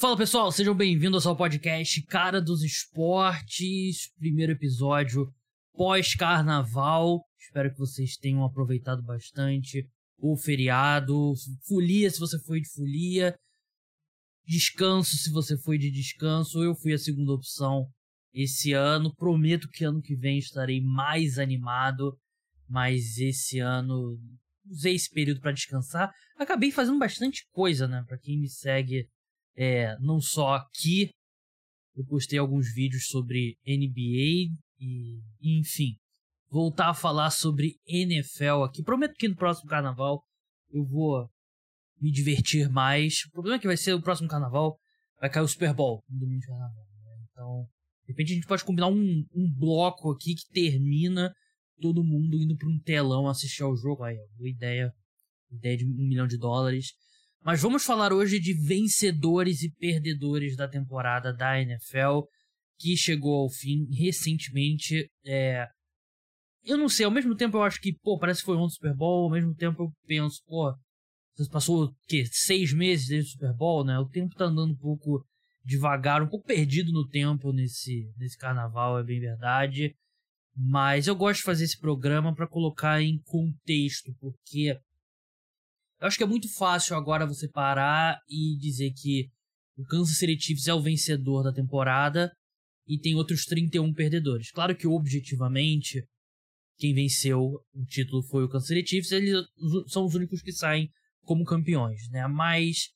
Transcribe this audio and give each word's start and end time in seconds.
Fala 0.00 0.16
pessoal, 0.16 0.52
sejam 0.52 0.76
bem-vindos 0.76 1.26
ao 1.26 1.36
podcast 1.36 2.00
Cara 2.02 2.40
dos 2.40 2.62
Esportes, 2.62 4.12
primeiro 4.16 4.52
episódio 4.52 5.26
pós-carnaval. 5.74 7.24
Espero 7.36 7.72
que 7.72 7.80
vocês 7.80 8.16
tenham 8.16 8.44
aproveitado 8.44 9.02
bastante 9.02 9.84
o 10.16 10.36
feriado, 10.36 11.32
folia 11.66 12.08
se 12.12 12.20
você 12.20 12.38
foi 12.44 12.60
de 12.60 12.68
folia, 12.68 13.34
descanso 14.46 15.16
se 15.16 15.32
você 15.32 15.58
foi 15.58 15.76
de 15.78 15.90
descanso. 15.90 16.62
Eu 16.62 16.76
fui 16.76 16.92
a 16.92 16.98
segunda 16.98 17.32
opção 17.32 17.84
esse 18.32 18.72
ano. 18.72 19.12
Prometo 19.16 19.68
que 19.68 19.84
ano 19.84 20.00
que 20.00 20.14
vem 20.14 20.38
estarei 20.38 20.80
mais 20.80 21.40
animado, 21.40 22.16
mas 22.68 23.18
esse 23.18 23.58
ano 23.58 24.16
usei 24.64 24.94
esse 24.94 25.10
período 25.10 25.40
para 25.40 25.50
descansar. 25.50 26.14
Acabei 26.38 26.70
fazendo 26.70 27.00
bastante 27.00 27.44
coisa, 27.50 27.88
né? 27.88 28.04
Para 28.06 28.16
quem 28.16 28.38
me 28.38 28.48
segue, 28.48 29.08
é, 29.58 29.98
não 29.98 30.20
só 30.20 30.54
aqui, 30.54 31.10
eu 31.96 32.04
postei 32.06 32.38
alguns 32.38 32.72
vídeos 32.72 33.08
sobre 33.08 33.58
NBA 33.66 34.54
e, 34.78 35.20
enfim, 35.42 35.96
voltar 36.48 36.90
a 36.90 36.94
falar 36.94 37.30
sobre 37.30 37.74
NFL 37.84 38.62
aqui. 38.64 38.84
Prometo 38.84 39.14
que 39.18 39.26
no 39.26 39.34
próximo 39.34 39.68
carnaval 39.68 40.22
eu 40.70 40.86
vou 40.86 41.28
me 42.00 42.12
divertir 42.12 42.70
mais. 42.70 43.24
O 43.26 43.32
problema 43.32 43.56
é 43.56 43.58
que 43.58 43.66
vai 43.66 43.76
ser 43.76 43.94
o 43.94 44.00
próximo 44.00 44.28
carnaval, 44.28 44.78
vai 45.20 45.28
cair 45.28 45.42
o 45.42 45.48
Super 45.48 45.74
Bowl 45.74 46.04
no 46.08 46.20
domingo 46.20 46.40
de 46.40 46.46
carnaval. 46.46 46.86
Né? 47.04 47.26
Então, 47.32 47.66
de 48.06 48.12
repente 48.12 48.30
a 48.30 48.34
gente 48.36 48.46
pode 48.46 48.64
combinar 48.64 48.86
um, 48.86 49.24
um 49.34 49.52
bloco 49.58 50.12
aqui 50.12 50.36
que 50.36 50.48
termina 50.52 51.34
todo 51.80 52.04
mundo 52.04 52.40
indo 52.40 52.56
para 52.56 52.68
um 52.68 52.78
telão 52.78 53.26
assistir 53.26 53.64
ao 53.64 53.76
jogo. 53.76 54.04
Aí, 54.04 54.16
boa 54.36 54.48
ideia. 54.48 54.92
Ideia 55.50 55.78
de 55.78 55.84
um 55.84 56.06
milhão 56.06 56.28
de 56.28 56.38
dólares. 56.38 56.92
Mas 57.42 57.62
vamos 57.62 57.84
falar 57.84 58.12
hoje 58.12 58.38
de 58.38 58.52
vencedores 58.52 59.62
e 59.62 59.70
perdedores 59.70 60.56
da 60.56 60.68
temporada 60.68 61.32
da 61.32 61.60
NFL, 61.60 62.22
que 62.78 62.96
chegou 62.96 63.42
ao 63.42 63.50
fim 63.50 63.86
recentemente. 63.92 65.10
É... 65.24 65.66
Eu 66.64 66.76
não 66.76 66.88
sei, 66.88 67.06
ao 67.06 67.12
mesmo 67.12 67.34
tempo 67.34 67.56
eu 67.56 67.62
acho 67.62 67.80
que, 67.80 67.94
pô, 68.02 68.18
parece 68.18 68.40
que 68.40 68.46
foi 68.46 68.56
um 68.56 68.68
Super 68.68 68.94
Bowl, 68.94 69.24
ao 69.24 69.30
mesmo 69.30 69.54
tempo 69.54 69.84
eu 69.84 69.92
penso, 70.06 70.42
pô, 70.46 70.74
passou 71.50 71.84
o 71.84 71.94
quê? 72.06 72.24
Seis 72.30 72.72
meses 72.72 73.08
desde 73.08 73.30
o 73.30 73.32
Super 73.32 73.54
Bowl, 73.54 73.84
né? 73.84 73.98
O 73.98 74.08
tempo 74.08 74.34
tá 74.34 74.46
andando 74.46 74.72
um 74.72 74.76
pouco 74.76 75.24
devagar, 75.64 76.22
um 76.22 76.28
pouco 76.28 76.46
perdido 76.46 76.92
no 76.92 77.06
tempo 77.06 77.52
nesse, 77.52 78.10
nesse 78.16 78.36
carnaval, 78.36 78.98
é 78.98 79.04
bem 79.04 79.20
verdade. 79.20 79.94
Mas 80.56 81.06
eu 81.06 81.14
gosto 81.14 81.38
de 81.38 81.44
fazer 81.44 81.64
esse 81.64 81.78
programa 81.78 82.34
para 82.34 82.48
colocar 82.48 83.00
em 83.00 83.20
contexto, 83.22 84.12
porque 84.18 84.76
eu 86.00 86.06
acho 86.06 86.16
que 86.16 86.22
é 86.22 86.26
muito 86.26 86.48
fácil 86.54 86.96
agora 86.96 87.26
você 87.26 87.48
parar 87.48 88.18
e 88.28 88.56
dizer 88.58 88.92
que 88.92 89.28
o 89.76 89.84
Kansas 89.84 90.18
City 90.18 90.40
Chiefs 90.40 90.68
é 90.68 90.74
o 90.74 90.82
vencedor 90.82 91.42
da 91.42 91.52
temporada 91.52 92.32
e 92.86 92.98
tem 92.98 93.14
outros 93.14 93.44
31 93.44 93.92
perdedores. 93.92 94.50
Claro 94.50 94.76
que 94.76 94.86
objetivamente 94.86 96.04
quem 96.78 96.94
venceu 96.94 97.40
o 97.74 97.84
título 97.86 98.22
foi 98.22 98.44
o 98.44 98.48
Kansas 98.48 98.68
City 98.68 98.88
Chiefs, 98.88 99.12
eles 99.12 99.44
são 99.88 100.04
os 100.04 100.14
únicos 100.14 100.40
que 100.40 100.52
saem 100.52 100.88
como 101.22 101.44
campeões, 101.44 102.08
né? 102.10 102.26
Mas 102.28 102.90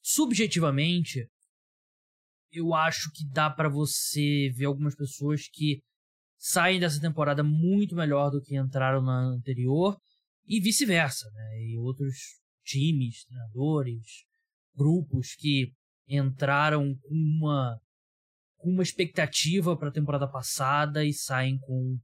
subjetivamente 0.00 1.26
eu 2.52 2.72
acho 2.74 3.10
que 3.12 3.28
dá 3.28 3.50
para 3.50 3.68
você 3.68 4.50
ver 4.54 4.66
algumas 4.66 4.94
pessoas 4.94 5.48
que 5.52 5.80
saem 6.38 6.78
dessa 6.78 7.00
temporada 7.00 7.42
muito 7.42 7.94
melhor 7.96 8.30
do 8.30 8.40
que 8.40 8.56
entraram 8.56 9.02
na 9.02 9.34
anterior 9.34 9.98
e 10.48 10.60
vice-versa, 10.60 11.30
né? 11.30 11.62
E 11.62 11.78
outros 11.78 12.16
times, 12.64 13.24
treinadores, 13.24 14.24
grupos 14.74 15.34
que 15.34 15.72
entraram 16.08 16.94
com 16.96 17.14
uma 17.14 17.80
com 18.56 18.70
uma 18.70 18.82
expectativa 18.82 19.76
para 19.76 19.88
a 19.88 19.92
temporada 19.92 20.26
passada 20.26 21.04
e 21.04 21.12
saem 21.12 21.58
com 21.58 21.96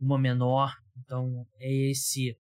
uma 0.00 0.18
menor. 0.18 0.74
Então, 0.96 1.46
é 1.58 1.90
esse 1.90 2.34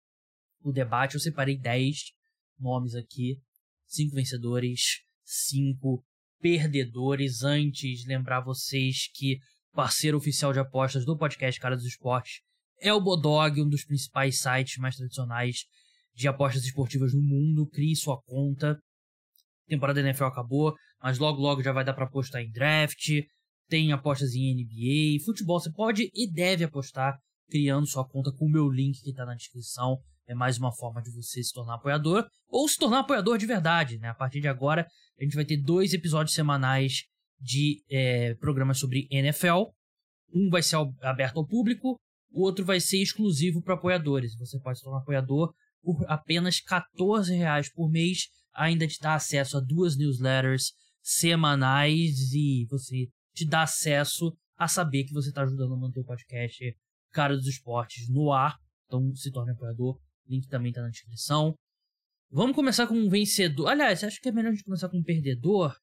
o 0.61 0.71
debate. 0.71 1.15
Eu 1.15 1.19
separei 1.19 1.57
10 1.57 2.13
nomes 2.59 2.93
aqui, 2.93 3.41
cinco 3.87 4.15
vencedores, 4.15 5.01
cinco 5.23 6.05
perdedores. 6.39 7.41
Antes, 7.41 8.05
lembrar 8.05 8.41
vocês 8.41 9.09
que 9.13 9.39
parceiro 9.73 10.17
oficial 10.17 10.53
de 10.53 10.59
apostas 10.59 11.03
do 11.03 11.17
podcast 11.17 11.59
Cara 11.59 11.75
dos 11.75 11.85
Esportes, 11.85 12.41
é 12.79 12.93
o 12.93 13.01
Bodog, 13.01 13.61
um 13.61 13.69
dos 13.69 13.83
principais 13.83 14.39
sites 14.39 14.77
mais 14.77 14.95
tradicionais 14.95 15.65
de 16.13 16.27
apostas 16.27 16.63
esportivas 16.63 17.13
no 17.13 17.21
mundo. 17.21 17.67
Crie 17.67 17.95
sua 17.95 18.21
conta. 18.23 18.71
A 18.71 19.69
temporada 19.69 20.01
da 20.01 20.07
NFL 20.07 20.25
acabou, 20.25 20.73
mas 21.01 21.17
logo 21.17 21.41
logo 21.41 21.63
já 21.63 21.71
vai 21.71 21.83
dar 21.83 21.93
para 21.93 22.05
apostar 22.05 22.41
em 22.41 22.51
draft. 22.51 23.09
Tem 23.67 23.91
apostas 23.91 24.33
em 24.35 24.53
NBA, 24.53 25.23
futebol. 25.25 25.59
Você 25.59 25.71
pode 25.71 26.11
e 26.13 26.31
deve 26.31 26.63
apostar 26.63 27.17
criando 27.49 27.87
sua 27.87 28.07
conta 28.07 28.31
com 28.31 28.45
o 28.45 28.51
meu 28.51 28.69
link 28.69 29.01
que 29.01 29.09
está 29.09 29.25
na 29.25 29.35
descrição. 29.35 29.99
É 30.27 30.33
mais 30.33 30.57
uma 30.57 30.71
forma 30.71 31.01
de 31.01 31.11
você 31.11 31.43
se 31.43 31.53
tornar 31.53 31.75
apoiador 31.75 32.27
ou 32.47 32.67
se 32.67 32.77
tornar 32.77 32.99
apoiador 32.99 33.37
de 33.37 33.45
verdade. 33.45 33.97
Né? 33.97 34.09
A 34.09 34.15
partir 34.15 34.41
de 34.41 34.47
agora, 34.47 34.87
a 35.19 35.23
gente 35.23 35.35
vai 35.35 35.45
ter 35.45 35.57
dois 35.57 35.93
episódios 35.93 36.35
semanais 36.35 37.03
de 37.39 37.83
é, 37.89 38.33
programas 38.35 38.79
sobre 38.79 39.07
NFL. 39.11 39.65
Um 40.33 40.49
vai 40.49 40.63
ser 40.63 40.77
aberto 41.01 41.37
ao 41.37 41.47
público, 41.47 41.97
o 42.35 42.41
outro 42.41 42.65
vai 42.65 42.81
ser 42.81 43.01
exclusivo 43.01 43.61
para 43.61 43.75
apoiadores. 43.75 44.35
Você 44.35 44.59
pode 44.59 44.77
se 44.77 44.83
tornar 44.83 44.99
apoiador 44.99 45.53
por 45.81 46.03
apenas 46.05 46.59
14 46.59 47.33
reais 47.33 47.71
por 47.71 47.89
mês. 47.89 48.27
Ainda 48.53 48.85
te 48.85 48.99
dá 48.99 49.15
acesso 49.15 49.57
a 49.57 49.61
duas 49.61 49.95
newsletters 49.95 50.73
semanais 51.01 52.33
e 52.33 52.67
você 52.69 53.07
te 53.33 53.47
dá 53.47 53.63
acesso 53.63 54.35
a 54.57 54.67
saber 54.67 55.05
que 55.05 55.13
você 55.13 55.29
está 55.29 55.43
ajudando 55.43 55.75
a 55.75 55.77
manter 55.77 56.01
o 56.01 56.05
podcast 56.05 56.77
Cara 57.13 57.37
dos 57.37 57.47
Esportes 57.47 58.09
no 58.09 58.33
ar. 58.33 58.57
Então 58.85 59.15
se 59.15 59.31
torne 59.31 59.53
apoiador. 59.53 59.95
O 59.95 60.31
link 60.33 60.45
também 60.49 60.71
está 60.71 60.81
na 60.81 60.89
descrição. 60.89 61.55
Vamos 62.29 62.53
começar 62.53 62.85
com 62.85 62.95
um 62.95 63.09
vencedor. 63.09 63.69
Aliás, 63.69 64.03
acho 64.03 64.19
que 64.19 64.27
é 64.27 64.31
melhor 64.33 64.49
a 64.49 64.51
gente 64.51 64.65
começar 64.65 64.89
com 64.89 64.97
um 64.97 65.03
perdedor 65.03 65.73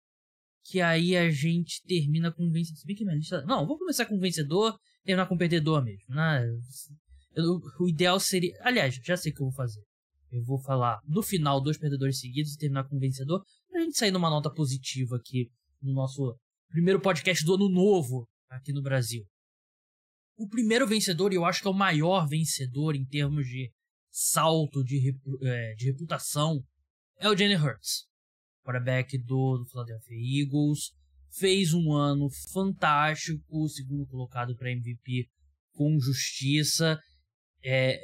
que 0.65 0.83
aí 0.83 1.17
a 1.17 1.31
gente 1.31 1.83
termina 1.87 2.31
com 2.31 2.45
um 2.45 2.51
vencedor. 2.51 2.79
Se 2.79 2.87
bem 2.87 2.95
que 2.95 3.05
minha 3.05 3.17
lista. 3.17 3.43
Não, 3.47 3.67
vou 3.67 3.79
começar 3.79 4.05
com 4.05 4.17
um 4.17 4.21
vencedor 4.21 4.79
terminar 5.05 5.27
com 5.27 5.35
um 5.35 5.39
perdedor 5.39 5.83
mesmo. 5.83 6.15
Né? 6.15 6.45
Eu, 7.35 7.61
o 7.81 7.89
ideal 7.89 8.19
seria. 8.21 8.53
Aliás, 8.61 8.95
já 9.03 9.17
sei 9.17 9.33
o 9.33 9.35
que 9.35 9.43
eu 9.43 9.47
vou 9.47 9.55
fazer. 9.55 9.83
Eu 10.31 10.43
vou 10.45 10.59
falar 10.63 11.01
no 11.07 11.23
final 11.23 11.61
dois 11.61 11.77
perdedores 11.77 12.19
seguidos 12.21 12.55
e 12.55 12.59
terminar 12.59 12.85
com 12.85 12.97
um 12.97 13.01
vencedor. 13.01 13.45
Pra 13.71 13.83
gente 13.83 13.97
sair 13.97 14.11
numa 14.11 14.31
nota 14.31 14.51
positiva 14.51 15.17
aqui 15.17 15.51
no 15.81 15.93
nosso 15.93 16.37
primeiro 16.69 17.01
podcast 17.01 17.45
do 17.45 17.55
ano 17.55 17.69
novo 17.69 18.27
aqui 18.49 18.73
no 18.73 18.83
Brasil. 18.83 19.25
O 20.37 20.49
primeiro 20.49 20.87
vencedor, 20.87 21.33
e 21.33 21.37
eu 21.37 21.45
acho 21.45 21.61
que 21.61 21.69
é 21.69 21.71
o 21.71 21.75
maior 21.75 22.27
vencedor 22.27 22.97
em 22.97 23.05
termos 23.05 23.47
de 23.47 23.71
salto 24.11 24.83
de, 24.83 25.15
é, 25.43 25.75
de 25.75 25.87
reputação, 25.91 26.63
é 27.19 27.29
o 27.29 27.37
Jenny 27.37 27.57
Hurts 27.57 28.13
quarterback 28.63 29.19
do 29.19 29.65
Philadelphia 29.71 30.17
Eagles. 30.17 30.93
Fez 31.35 31.73
um 31.73 31.93
ano 31.93 32.29
fantástico, 32.53 33.69
segundo 33.69 34.07
colocado 34.07 34.55
para 34.57 34.71
MVP 34.71 35.29
com 35.73 35.99
justiça. 35.99 37.01
É, 37.65 37.99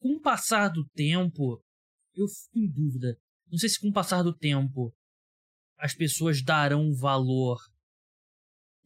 com 0.00 0.16
o 0.16 0.20
passar 0.20 0.68
do 0.68 0.84
tempo, 0.90 1.62
eu 2.14 2.26
fico 2.26 2.58
em 2.58 2.70
dúvida. 2.70 3.16
Não 3.50 3.58
sei 3.58 3.68
se 3.68 3.80
com 3.80 3.88
o 3.88 3.92
passar 3.92 4.22
do 4.22 4.36
tempo 4.36 4.94
as 5.76 5.94
pessoas 5.94 6.42
darão 6.42 6.88
o 6.88 6.96
valor 6.96 7.58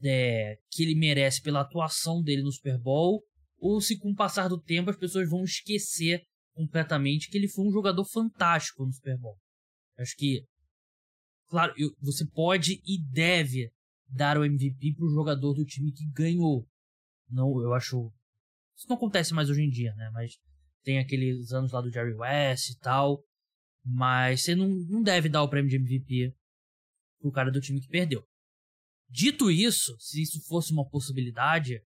é, 0.02 0.56
que 0.70 0.82
ele 0.82 0.94
merece 0.94 1.42
pela 1.42 1.60
atuação 1.60 2.22
dele 2.22 2.42
no 2.42 2.52
Super 2.52 2.78
Bowl, 2.78 3.22
ou 3.58 3.80
se 3.80 3.98
com 3.98 4.10
o 4.10 4.14
passar 4.14 4.48
do 4.48 4.60
tempo 4.60 4.90
as 4.90 4.96
pessoas 4.96 5.28
vão 5.28 5.42
esquecer 5.44 6.22
completamente 6.54 7.28
que 7.28 7.36
ele 7.36 7.48
foi 7.48 7.66
um 7.66 7.72
jogador 7.72 8.04
fantástico 8.04 8.84
no 8.84 8.92
Super 8.92 9.18
Bowl. 9.18 9.38
Acho 9.98 10.14
que 10.16 10.44
Claro, 11.48 11.74
você 12.00 12.26
pode 12.26 12.82
e 12.84 13.02
deve 13.10 13.72
dar 14.08 14.38
o 14.38 14.44
MVP 14.44 14.94
pro 14.94 15.10
jogador 15.10 15.54
do 15.54 15.64
time 15.64 15.92
que 15.92 16.06
ganhou. 16.12 16.66
Não, 17.28 17.60
eu 17.62 17.74
acho. 17.74 18.12
Isso 18.76 18.88
não 18.88 18.96
acontece 18.96 19.34
mais 19.34 19.50
hoje 19.50 19.62
em 19.62 19.70
dia, 19.70 19.94
né? 19.94 20.10
Mas 20.12 20.38
tem 20.82 20.98
aqueles 20.98 21.52
anos 21.52 21.72
lá 21.72 21.80
do 21.80 21.90
Jerry 21.90 22.14
West 22.14 22.70
e 22.70 22.78
tal. 22.78 23.22
Mas 23.84 24.42
você 24.42 24.54
não, 24.54 24.68
não 24.68 25.02
deve 25.02 25.28
dar 25.28 25.42
o 25.42 25.48
prêmio 25.48 25.70
de 25.70 25.76
MVP 25.76 26.34
pro 27.20 27.32
cara 27.32 27.50
do 27.50 27.60
time 27.60 27.80
que 27.80 27.88
perdeu. 27.88 28.22
Dito 29.08 29.50
isso, 29.50 29.96
se 29.98 30.22
isso 30.22 30.40
fosse 30.46 30.72
uma 30.72 30.86
possibilidade, 30.88 31.82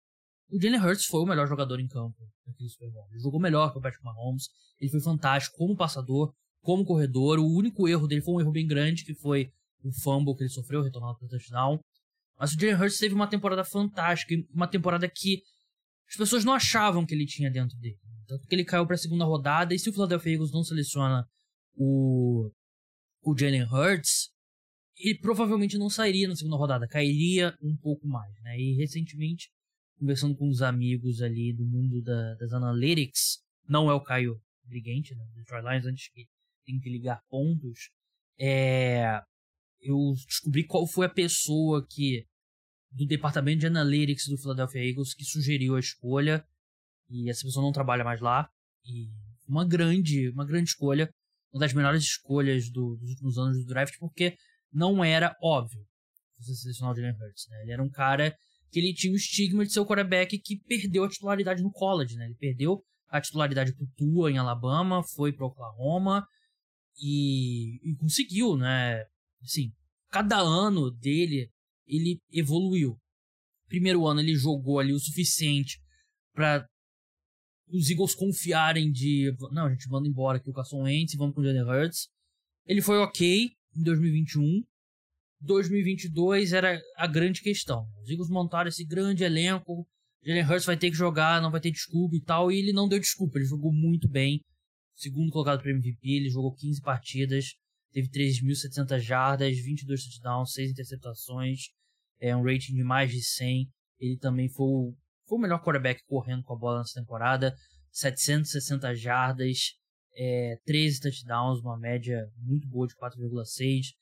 o 0.48 0.60
Jalen 0.60 0.80
Hurts 0.80 1.04
foi 1.04 1.20
o 1.20 1.26
melhor 1.26 1.46
jogador 1.46 1.78
em 1.78 1.86
campo 1.86 2.16
naquele 2.46 2.68
Super 2.68 2.90
Bowl. 2.90 3.06
Ele 3.10 3.20
jogou 3.20 3.40
melhor 3.40 3.70
que 3.72 3.78
o 3.78 3.80
Patrick 3.80 4.02
Mahomes. 4.02 4.48
Ele 4.80 4.90
foi 4.90 5.00
fantástico 5.00 5.56
como 5.56 5.76
passador, 5.76 6.34
como 6.62 6.84
corredor. 6.84 7.38
O 7.38 7.46
único 7.46 7.88
erro 7.88 8.06
dele 8.06 8.22
foi 8.22 8.34
um 8.34 8.40
erro 8.40 8.52
bem 8.52 8.66
grande, 8.66 9.04
que 9.04 9.14
foi 9.14 9.50
o 9.82 9.92
fumble 9.92 10.34
que 10.36 10.42
ele 10.42 10.50
sofreu, 10.50 10.82
retornado 10.82 11.18
para 11.18 11.28
touchdown. 11.28 11.80
Mas 12.38 12.52
o 12.52 12.60
Jalen 12.60 12.76
Hurts 12.76 12.98
teve 12.98 13.14
uma 13.14 13.26
temporada 13.26 13.64
fantástica, 13.64 14.34
uma 14.52 14.66
temporada 14.66 15.08
que 15.08 15.42
as 16.08 16.16
pessoas 16.16 16.44
não 16.44 16.52
achavam 16.52 17.06
que 17.06 17.14
ele 17.14 17.26
tinha 17.26 17.50
dentro 17.50 17.76
dele. 17.78 17.98
Tanto 18.26 18.46
que 18.46 18.54
ele 18.54 18.64
caiu 18.64 18.86
para 18.86 18.94
a 18.94 18.98
segunda 18.98 19.24
rodada, 19.24 19.74
e 19.74 19.78
se 19.78 19.90
o 19.90 19.92
Philadelphia 19.92 20.32
Eagles 20.32 20.52
não 20.52 20.62
seleciona 20.62 21.24
o, 21.76 22.50
o 23.22 23.36
Jalen 23.36 23.64
Hurts, 23.64 24.30
ele 24.96 25.18
provavelmente 25.18 25.78
não 25.78 25.88
sairia 25.88 26.28
na 26.28 26.36
segunda 26.36 26.56
rodada, 26.56 26.86
cairia 26.86 27.54
um 27.62 27.76
pouco 27.76 28.06
mais, 28.06 28.32
né? 28.42 28.58
E 28.58 28.76
recentemente, 28.76 29.50
conversando 29.98 30.36
com 30.36 30.48
os 30.48 30.62
amigos 30.62 31.22
ali 31.22 31.52
do 31.52 31.64
mundo 31.64 32.02
da, 32.02 32.34
das 32.34 32.52
analytics, 32.52 33.38
não 33.68 33.90
é 33.90 33.94
o 33.94 34.02
Caio 34.02 34.40
Brigante, 34.64 35.14
né? 35.14 35.24
Detroit 35.34 35.64
Lions, 35.64 35.86
antes 35.86 36.10
que 36.12 36.26
tem 36.70 36.80
que 36.80 36.90
ligar 36.90 37.20
pontos, 37.28 37.90
é, 38.38 39.20
eu 39.80 40.14
descobri 40.26 40.64
qual 40.66 40.86
foi 40.86 41.06
a 41.06 41.10
pessoa 41.10 41.86
que 41.88 42.24
do 42.90 43.06
departamento 43.06 43.60
de 43.60 43.66
analytics 43.66 44.26
do 44.26 44.36
Philadelphia 44.36 44.84
Eagles 44.84 45.14
que 45.14 45.24
sugeriu 45.24 45.76
a 45.76 45.80
escolha 45.80 46.44
e 47.08 47.30
essa 47.30 47.42
pessoa 47.42 47.64
não 47.64 47.72
trabalha 47.72 48.04
mais 48.04 48.20
lá 48.20 48.48
e 48.84 49.08
uma 49.48 49.64
grande 49.64 50.28
uma 50.30 50.44
grande 50.44 50.70
escolha 50.70 51.12
uma 51.52 51.60
das 51.60 51.72
melhores 51.72 52.02
escolhas 52.02 52.70
do, 52.70 52.96
dos 52.96 53.10
últimos 53.10 53.38
anos 53.38 53.58
do 53.58 53.66
draft 53.66 53.94
porque 53.98 54.36
não 54.72 55.04
era 55.04 55.36
óbvio 55.42 55.84
você 56.38 56.54
selecionar 56.54 56.92
o 56.92 56.96
Jalen 56.96 57.14
Hurts 57.14 57.46
né? 57.48 57.62
ele 57.62 57.72
era 57.72 57.82
um 57.82 57.90
cara 57.90 58.36
que 58.70 58.78
ele 58.78 58.94
tinha 58.94 59.12
o 59.12 59.16
estigma 59.16 59.64
de 59.64 59.72
ser 59.72 59.80
o 59.80 59.86
quarterback 59.86 60.38
que 60.38 60.56
perdeu 60.56 61.04
a 61.04 61.08
titularidade 61.08 61.62
no 61.62 61.70
college 61.70 62.16
né 62.16 62.26
ele 62.26 62.36
perdeu 62.36 62.82
a 63.08 63.20
titularidade 63.20 63.72
pro 63.74 63.86
Tua 63.96 64.30
em 64.30 64.38
Alabama 64.38 65.02
foi 65.02 65.32
para 65.32 65.46
Oklahoma 65.46 66.26
e, 67.00 67.80
e 67.82 67.96
conseguiu 67.96 68.56
né 68.56 69.04
assim 69.42 69.72
cada 70.10 70.38
ano 70.38 70.90
dele 70.90 71.50
ele 71.90 72.20
evoluiu. 72.30 72.98
Primeiro 73.68 74.06
ano 74.06 74.20
ele 74.20 74.34
jogou 74.34 74.78
ali 74.78 74.92
o 74.92 74.98
suficiente 74.98 75.80
para 76.32 76.66
os 77.68 77.88
Eagles 77.88 78.14
confiarem 78.14 78.90
de, 78.90 79.32
não, 79.52 79.66
a 79.66 79.70
gente 79.70 79.88
manda 79.88 80.08
embora 80.08 80.38
aqui 80.38 80.50
o 80.50 80.52
Carson 80.52 80.82
Wentz 80.82 81.14
e 81.14 81.16
vamos 81.16 81.34
com 81.34 81.40
o 81.40 81.44
Jalen 81.44 81.62
Hurts. 81.62 82.08
Ele 82.66 82.82
foi 82.82 82.98
ok 82.98 83.50
em 83.76 83.82
2021. 83.82 84.64
2022 85.40 86.52
era 86.52 86.80
a 86.96 87.06
grande 87.06 87.40
questão. 87.40 87.86
Os 88.02 88.10
Eagles 88.10 88.28
montaram 88.28 88.68
esse 88.68 88.84
grande 88.84 89.24
elenco. 89.24 89.86
Jalen 90.24 90.44
Hurts 90.44 90.66
vai 90.66 90.76
ter 90.76 90.90
que 90.90 90.96
jogar, 90.96 91.40
não 91.40 91.50
vai 91.50 91.60
ter 91.60 91.70
desculpa 91.70 92.16
e 92.16 92.20
tal. 92.20 92.50
E 92.50 92.58
ele 92.58 92.72
não 92.72 92.88
deu 92.88 92.98
desculpa, 92.98 93.38
ele 93.38 93.46
jogou 93.46 93.72
muito 93.72 94.08
bem. 94.08 94.44
Segundo 95.00 95.30
colocado 95.30 95.62
para 95.62 95.70
MVP, 95.70 95.98
ele 96.10 96.28
jogou 96.28 96.54
15 96.54 96.82
partidas, 96.82 97.54
teve 97.90 98.10
3.700 98.10 98.98
jardas, 98.98 99.56
22 99.56 100.04
touchdowns, 100.04 100.52
6 100.52 100.72
interceptações, 100.72 101.60
é 102.20 102.36
um 102.36 102.42
rating 102.42 102.74
de 102.74 102.84
mais 102.84 103.10
de 103.10 103.22
100. 103.22 103.66
Ele 103.98 104.18
também 104.18 104.50
foi 104.50 104.66
o, 104.66 104.94
foi 105.26 105.38
o 105.38 105.40
melhor 105.40 105.64
quarterback 105.64 106.02
correndo 106.06 106.42
com 106.42 106.52
a 106.52 106.58
bola 106.58 106.80
nessa 106.80 107.00
temporada. 107.00 107.56
760 107.90 108.94
jardas, 108.94 109.72
é, 110.14 110.58
13 110.66 111.00
touchdowns, 111.00 111.60
uma 111.60 111.78
média 111.78 112.30
muito 112.36 112.68
boa 112.68 112.86
de 112.86 112.94
4,6. 112.94 113.94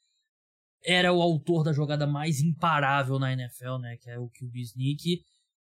Era 0.84 1.12
o 1.12 1.22
autor 1.22 1.62
da 1.62 1.72
jogada 1.72 2.08
mais 2.08 2.40
imparável 2.40 3.20
na 3.20 3.32
NFL, 3.32 3.78
né? 3.80 3.96
Que 3.98 4.10
é 4.10 4.18
o 4.18 4.28
QB 4.28 4.62
Sneak. 4.62 5.22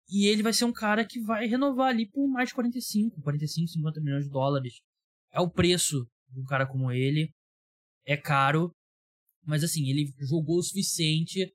E 0.09 0.27
ele 0.27 0.43
vai 0.43 0.53
ser 0.53 0.65
um 0.65 0.73
cara 0.73 1.05
que 1.05 1.21
vai 1.21 1.47
renovar 1.47 1.91
ali 1.91 2.11
por 2.11 2.27
mais 2.27 2.49
de 2.49 2.55
45, 2.57 3.23
45, 3.23 3.69
50 3.69 4.01
milhões 4.01 4.25
de 4.25 4.31
dólares. 4.31 4.81
É 5.33 5.41
o 5.41 5.51
preço 5.51 6.07
de 6.29 6.41
um 6.41 6.45
cara 6.45 6.67
como 6.67 6.91
ele. 6.91 7.33
É 8.05 8.17
caro. 8.17 8.73
Mas 9.45 9.65
assim, 9.65 9.89
ele 9.89 10.13
jogou 10.19 10.59
o 10.59 10.63
suficiente 10.63 11.53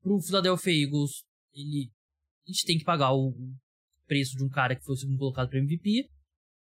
pro 0.00 0.20
Philadelphia 0.20 0.84
Eagles, 0.84 1.24
ele, 1.52 1.90
a 2.46 2.50
gente 2.50 2.64
tem 2.64 2.78
que 2.78 2.84
pagar 2.84 3.12
o, 3.12 3.34
preço 4.06 4.36
de 4.36 4.44
um 4.44 4.48
cara 4.48 4.76
que 4.76 4.84
foi 4.84 4.94
o 4.94 4.98
segundo 4.98 5.18
colocado 5.18 5.48
para 5.48 5.58
MVP. 5.58 6.08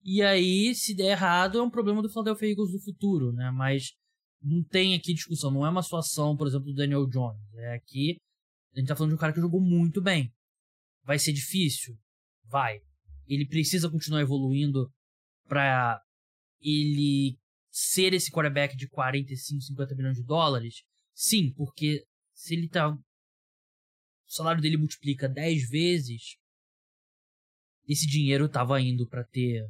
E 0.03 0.23
aí, 0.23 0.75
se 0.75 0.95
der 0.95 1.13
errado, 1.13 1.59
é 1.59 1.63
um 1.63 1.71
problema 1.71 2.01
do 2.03 2.09
Philadelphia 2.09 2.51
Eagles 2.51 2.73
do 2.73 2.81
futuro, 2.81 3.33
né? 3.33 3.51
Mas 3.51 3.93
não 4.41 4.63
tem 4.63 4.95
aqui 4.95 5.15
discussão, 5.15 5.51
não 5.51 5.67
é 5.67 5.71
uma 5.71 5.83
situação, 5.83 6.37
por 6.37 6.47
exemplo, 6.47 6.67
do 6.67 6.75
Daniel 6.75 7.07
Jones. 7.07 7.41
É 7.57 7.75
aqui, 7.75 8.19
a 8.75 8.79
gente 8.79 8.89
tá 8.89 8.95
falando 8.95 9.11
de 9.11 9.17
um 9.17 9.19
cara 9.19 9.33
que 9.33 9.41
jogou 9.41 9.61
muito 9.61 10.03
bem. 10.03 10.33
Vai 11.03 11.19
ser 11.19 11.33
difícil? 11.33 11.97
Vai. 12.45 12.81
Ele 13.27 13.47
precisa 13.47 13.91
continuar 13.91 14.21
evoluindo 14.21 14.91
para 15.49 16.01
ele 16.65 17.39
ser 17.71 18.15
esse 18.15 18.31
quarterback 18.31 18.77
de 18.77 18.89
45, 18.89 19.61
50 19.63 19.95
milhões 19.95 20.17
de 20.17 20.25
dólares? 20.25 20.83
Sim, 21.15 21.53
porque 21.53 22.05
se 22.33 22.55
ele 22.55 22.69
tá 22.69 22.91
o 22.91 24.33
salário 24.33 24.63
dele 24.63 24.77
multiplica 24.77 25.29
10 25.29 25.69
vezes, 25.69 26.37
esse 27.87 28.07
dinheiro 28.07 28.47
estava 28.47 28.81
indo 28.81 29.07
para 29.07 29.25
ter 29.25 29.63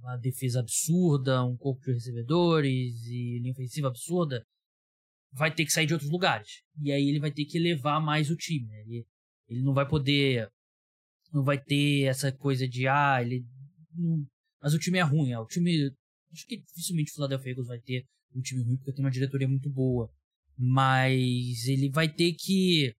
uma 0.00 0.16
defesa 0.16 0.60
absurda, 0.60 1.44
um 1.44 1.56
corpo 1.56 1.80
de 1.84 1.92
recebedores 1.92 3.06
e 3.06 3.38
linha 3.38 3.52
ofensiva 3.52 3.88
absurda, 3.88 4.44
vai 5.32 5.54
ter 5.54 5.64
que 5.64 5.72
sair 5.72 5.86
de 5.86 5.92
outros 5.92 6.10
lugares. 6.10 6.62
E 6.80 6.92
aí 6.92 7.08
ele 7.08 7.20
vai 7.20 7.30
ter 7.30 7.44
que 7.44 7.58
elevar 7.58 8.00
mais 8.02 8.30
o 8.30 8.36
time. 8.36 8.66
Né? 8.66 8.80
Ele, 8.80 9.06
ele 9.48 9.62
não 9.62 9.74
vai 9.74 9.86
poder. 9.86 10.48
Não 11.32 11.42
vai 11.42 11.58
ter 11.58 12.04
essa 12.04 12.30
coisa 12.32 12.68
de, 12.68 12.86
ah, 12.86 13.20
ele. 13.20 13.44
Não, 13.94 14.24
mas 14.64 14.72
o 14.72 14.78
time 14.78 14.98
é 14.98 15.02
ruim. 15.02 15.32
É, 15.32 15.38
o 15.38 15.44
time. 15.44 15.92
Acho 16.32 16.46
que 16.46 16.56
dificilmente 16.56 17.12
o 17.12 17.14
Philadelphia 17.14 17.50
Eagles 17.50 17.66
vai 17.68 17.78
ter 17.78 18.06
um 18.34 18.40
time 18.40 18.62
ruim 18.62 18.76
porque 18.78 18.94
tem 18.94 19.04
uma 19.04 19.10
diretoria 19.10 19.46
muito 19.46 19.68
boa. 19.68 20.10
Mas 20.56 21.66
ele 21.66 21.90
vai 21.90 22.08
ter 22.08 22.32
que 22.32 22.94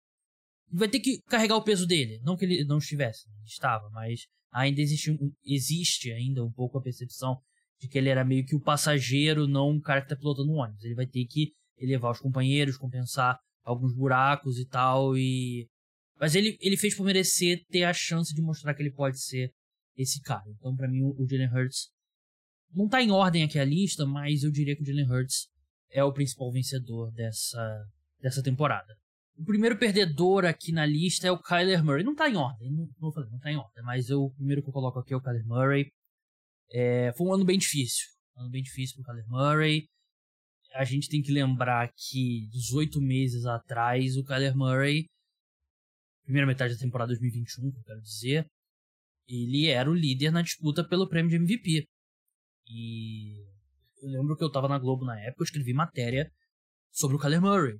vai 0.70 0.88
ter 0.88 1.00
que 1.00 1.22
carregar 1.22 1.56
o 1.56 1.64
peso 1.64 1.86
dele. 1.86 2.20
Não 2.22 2.36
que 2.36 2.44
ele 2.44 2.64
não 2.64 2.76
estivesse, 2.78 3.24
estava, 3.46 3.88
mas 3.90 4.26
ainda 4.52 4.82
existe, 4.82 5.10
existe 5.42 6.12
ainda 6.12 6.44
um 6.44 6.52
pouco 6.52 6.76
a 6.76 6.82
percepção 6.82 7.40
de 7.80 7.88
que 7.88 7.96
ele 7.96 8.10
era 8.10 8.24
meio 8.24 8.44
que 8.44 8.54
o 8.54 8.60
passageiro, 8.60 9.48
não 9.48 9.70
um 9.70 9.80
cara 9.80 10.00
que 10.00 10.06
está 10.06 10.16
pilotando 10.16 10.52
um 10.52 10.56
ônibus. 10.56 10.84
Ele 10.84 10.94
vai 10.94 11.06
ter 11.06 11.24
que 11.24 11.52
elevar 11.78 12.12
os 12.12 12.20
companheiros, 12.20 12.76
compensar 12.76 13.38
alguns 13.64 13.94
buracos 13.94 14.58
e 14.58 14.66
tal. 14.66 15.16
E 15.16 15.66
mas 16.20 16.34
ele, 16.34 16.58
ele 16.60 16.76
fez 16.76 16.94
por 16.94 17.06
merecer 17.06 17.64
ter 17.70 17.84
a 17.84 17.92
chance 17.94 18.34
de 18.34 18.42
mostrar 18.42 18.74
que 18.74 18.82
ele 18.82 18.92
pode 18.92 19.18
ser 19.18 19.50
esse 19.96 20.20
cara. 20.20 20.44
Então, 20.48 20.74
para 20.74 20.88
mim, 20.88 21.02
o 21.02 21.26
Jalen 21.28 21.48
Hurts 21.48 21.90
não 22.72 22.88
tá 22.88 23.00
em 23.02 23.10
ordem 23.10 23.44
aqui 23.44 23.58
a 23.58 23.64
lista, 23.64 24.04
mas 24.04 24.42
eu 24.42 24.50
diria 24.50 24.74
que 24.74 24.82
o 24.82 24.86
Jalen 24.86 25.08
Hurts 25.08 25.48
é 25.90 26.02
o 26.02 26.12
principal 26.12 26.50
vencedor 26.50 27.12
dessa, 27.12 27.86
dessa 28.20 28.42
temporada. 28.42 28.96
O 29.36 29.44
primeiro 29.44 29.78
perdedor 29.78 30.44
aqui 30.44 30.72
na 30.72 30.86
lista 30.86 31.26
é 31.26 31.30
o 31.30 31.40
Kyler 31.40 31.84
Murray. 31.84 32.04
Não 32.04 32.14
tá 32.14 32.28
em 32.28 32.36
ordem, 32.36 32.70
não, 32.70 32.88
não, 33.00 33.12
falei, 33.12 33.30
não 33.30 33.38
tá 33.38 33.50
em 33.50 33.56
ordem, 33.56 33.84
mas 33.84 34.08
eu, 34.08 34.22
o 34.22 34.34
primeiro 34.34 34.62
que 34.62 34.68
eu 34.68 34.72
coloco 34.72 34.98
aqui 34.98 35.12
é 35.12 35.16
o 35.16 35.20
Kyler 35.20 35.46
Murray. 35.46 35.90
É, 36.72 37.12
foi 37.16 37.26
um 37.26 37.34
ano 37.34 37.44
bem 37.44 37.58
difícil. 37.58 38.06
Um 38.36 38.42
ano 38.42 38.50
bem 38.50 38.62
difícil 38.62 38.96
pro 38.96 39.04
Kyler 39.04 39.28
Murray. 39.28 39.86
A 40.74 40.84
gente 40.84 41.08
tem 41.08 41.22
que 41.22 41.32
lembrar 41.32 41.92
que 41.96 42.48
18 42.50 43.00
meses 43.00 43.44
atrás 43.44 44.16
o 44.16 44.24
Kyler 44.24 44.56
Murray, 44.56 45.06
primeira 46.24 46.46
metade 46.46 46.74
da 46.74 46.80
temporada 46.80 47.08
2021, 47.08 47.70
que 47.70 47.78
eu 47.78 47.84
quero 47.84 48.00
dizer, 48.00 48.46
ele 49.28 49.66
era 49.66 49.90
o 49.90 49.94
líder 49.94 50.30
na 50.30 50.42
disputa 50.42 50.86
pelo 50.86 51.08
prêmio 51.08 51.30
de 51.30 51.36
MVP. 51.36 51.86
E 52.66 53.40
eu 54.02 54.08
lembro 54.10 54.36
que 54.36 54.44
eu 54.44 54.50
tava 54.50 54.68
na 54.68 54.78
Globo 54.78 55.04
na 55.04 55.18
época, 55.20 55.42
eu 55.42 55.44
escrevi 55.44 55.72
matéria 55.72 56.30
sobre 56.92 57.16
o 57.16 57.20
Kyler 57.20 57.40
Murray. 57.40 57.78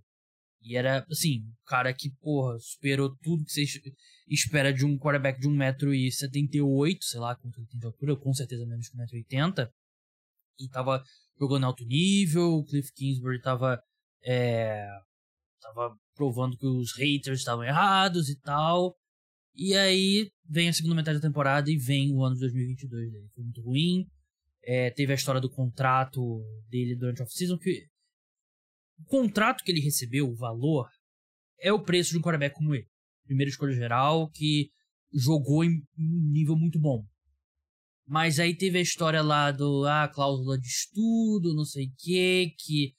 E 0.62 0.76
era, 0.76 1.04
assim, 1.10 1.42
um 1.42 1.54
cara 1.66 1.92
que, 1.92 2.10
porra, 2.22 2.58
superou 2.58 3.14
tudo 3.22 3.44
que 3.44 3.52
você 3.52 3.64
espera 4.26 4.72
de 4.72 4.86
um 4.86 4.98
quarterback 4.98 5.38
de 5.38 5.46
1,78m, 5.46 6.96
sei 7.02 7.20
lá 7.20 7.36
quanto 7.36 7.60
ele 7.60 7.66
tem 7.66 7.78
de 7.78 7.86
altura, 7.86 8.16
com 8.16 8.32
certeza 8.32 8.64
menos 8.66 8.88
que 8.88 8.96
1,80m. 8.96 9.70
E 10.58 10.68
tava 10.70 11.04
jogando 11.38 11.66
alto 11.66 11.84
nível, 11.84 12.54
o 12.54 12.64
Cliff 12.64 12.90
Kingsbury 12.94 13.42
tava, 13.42 13.78
é, 14.24 14.88
tava 15.60 15.94
provando 16.14 16.56
que 16.56 16.66
os 16.66 16.96
haters 16.96 17.40
estavam 17.40 17.64
errados 17.64 18.30
e 18.30 18.40
tal. 18.40 18.96
E 19.54 19.74
aí 19.74 20.30
vem 20.48 20.68
a 20.68 20.72
segunda 20.72 20.94
metade 20.94 21.18
da 21.18 21.28
temporada 21.28 21.70
e 21.70 21.76
vem 21.76 22.12
o 22.12 22.24
ano 22.24 22.34
de 22.34 22.40
2022 22.40 23.12
dele. 23.12 23.28
Foi 23.34 23.44
muito 23.44 23.62
ruim. 23.62 24.06
É, 24.62 24.90
teve 24.90 25.12
a 25.12 25.14
história 25.16 25.40
do 25.40 25.50
contrato 25.50 26.42
dele 26.68 26.96
durante 26.96 27.20
a 27.20 27.24
off-season, 27.24 27.58
que 27.58 27.86
o 28.98 29.04
contrato 29.04 29.62
que 29.62 29.70
ele 29.70 29.80
recebeu, 29.80 30.28
o 30.28 30.34
valor, 30.34 30.88
é 31.60 31.72
o 31.72 31.82
preço 31.82 32.12
de 32.12 32.18
um 32.18 32.22
quarterback 32.22 32.54
como 32.54 32.74
ele. 32.74 32.88
Primeira 33.26 33.50
escolha 33.50 33.72
geral, 33.72 34.30
que 34.30 34.70
jogou 35.12 35.64
em 35.64 35.82
um 35.98 36.30
nível 36.32 36.56
muito 36.56 36.78
bom. 36.78 37.04
Mas 38.06 38.38
aí 38.38 38.56
teve 38.56 38.78
a 38.78 38.82
história 38.82 39.22
lá 39.22 39.50
do 39.50 39.84
ah, 39.86 40.08
cláusula 40.08 40.58
de 40.58 40.66
estudo, 40.66 41.54
não 41.54 41.64
sei 41.64 41.86
o 41.86 41.94
que, 41.96 42.54
que 42.58 42.94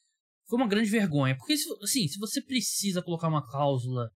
foi 0.48 0.58
uma 0.58 0.68
grande 0.68 0.90
vergonha. 0.90 1.36
Porque, 1.38 1.54
assim, 1.54 2.08
se 2.08 2.18
você 2.18 2.42
precisa 2.42 3.02
colocar 3.02 3.28
uma 3.28 3.46
cláusula 3.48 4.10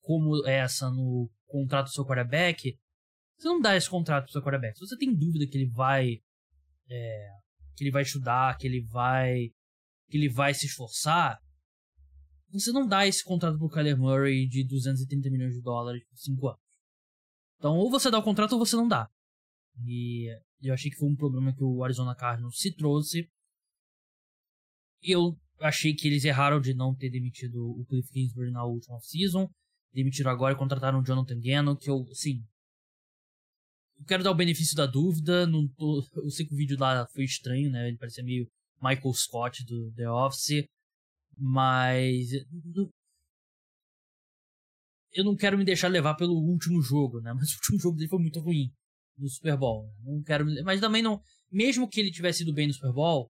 como 0.00 0.46
essa 0.46 0.90
no 0.90 1.30
contrato 1.50 1.86
do 1.86 1.92
seu 1.92 2.04
quarterback, 2.04 2.78
você 3.36 3.48
não 3.48 3.60
dá 3.60 3.76
esse 3.76 3.88
contrato 3.88 4.24
pro 4.24 4.32
seu 4.32 4.42
quarterback. 4.42 4.78
Se 4.78 4.86
você 4.86 4.96
tem 4.96 5.14
dúvida 5.14 5.46
que 5.46 5.56
ele 5.56 5.70
vai. 5.70 6.20
É, 6.88 7.28
que 7.76 7.84
ele 7.84 7.90
vai 7.90 8.02
estudar, 8.02 8.56
que 8.58 8.66
ele 8.66 8.82
vai 8.82 9.50
que 10.10 10.16
ele 10.16 10.28
vai 10.28 10.52
se 10.52 10.66
esforçar, 10.66 11.40
você 12.50 12.72
não 12.72 12.86
dá 12.86 13.06
esse 13.06 13.24
contrato 13.24 13.56
pro 13.56 13.70
Kyler 13.70 13.96
Murray 13.96 14.46
de 14.48 14.64
230 14.66 15.30
milhões 15.30 15.54
de 15.54 15.62
dólares 15.62 16.04
por 16.04 16.16
5 16.16 16.48
anos. 16.48 16.60
Então, 17.56 17.76
ou 17.76 17.90
você 17.90 18.10
dá 18.10 18.18
o 18.18 18.22
contrato 18.22 18.52
ou 18.52 18.58
você 18.58 18.74
não 18.74 18.88
dá. 18.88 19.08
E 19.86 20.28
eu 20.60 20.74
achei 20.74 20.90
que 20.90 20.96
foi 20.96 21.08
um 21.08 21.16
problema 21.16 21.54
que 21.54 21.62
o 21.62 21.84
Arizona 21.84 22.14
Cardinals 22.14 22.58
se 22.58 22.74
trouxe. 22.74 23.30
Eu 25.00 25.38
achei 25.60 25.94
que 25.94 26.08
eles 26.08 26.24
erraram 26.24 26.60
de 26.60 26.74
não 26.74 26.94
ter 26.94 27.08
demitido 27.08 27.56
o 27.78 27.84
Cliff 27.86 28.10
Kingsbury 28.10 28.50
na 28.50 28.64
última 28.64 28.98
season. 29.00 29.48
Demitiram 29.92 30.30
agora 30.30 30.54
e 30.54 30.58
contrataram 30.58 31.00
o 31.00 31.04
Jonathan 31.04 31.40
Gannon, 31.40 31.76
que 31.76 31.90
eu, 31.90 32.06
assim. 32.10 32.44
Eu 33.98 34.04
quero 34.06 34.22
dar 34.22 34.30
o 34.30 34.36
benefício 34.36 34.76
da 34.76 34.86
dúvida. 34.86 35.46
Não 35.46 35.66
tô, 35.68 36.04
eu 36.22 36.30
sei 36.30 36.46
que 36.46 36.54
o 36.54 36.56
vídeo 36.56 36.78
lá 36.78 37.06
foi 37.08 37.24
estranho, 37.24 37.70
né? 37.70 37.88
Ele 37.88 37.98
parecia 37.98 38.24
meio 38.24 38.48
Michael 38.80 39.12
Scott 39.14 39.64
do 39.64 39.92
The 39.92 40.08
Office. 40.08 40.64
Mas. 41.36 42.30
Eu 45.12 45.24
não 45.24 45.34
quero 45.34 45.58
me 45.58 45.64
deixar 45.64 45.88
levar 45.88 46.14
pelo 46.14 46.34
último 46.34 46.80
jogo, 46.80 47.20
né? 47.20 47.32
Mas 47.34 47.50
o 47.50 47.56
último 47.56 47.80
jogo 47.80 47.96
dele 47.96 48.08
foi 48.08 48.20
muito 48.20 48.40
ruim 48.40 48.70
no 49.18 49.28
Super 49.28 49.56
Bowl. 49.56 49.86
Né? 49.86 49.92
Não 50.04 50.22
quero. 50.22 50.46
Mas 50.64 50.80
também 50.80 51.02
não. 51.02 51.20
Mesmo 51.50 51.88
que 51.88 51.98
ele 51.98 52.12
tivesse 52.12 52.42
ido 52.42 52.54
bem 52.54 52.68
no 52.68 52.74
Super 52.74 52.92
Bowl, 52.92 53.28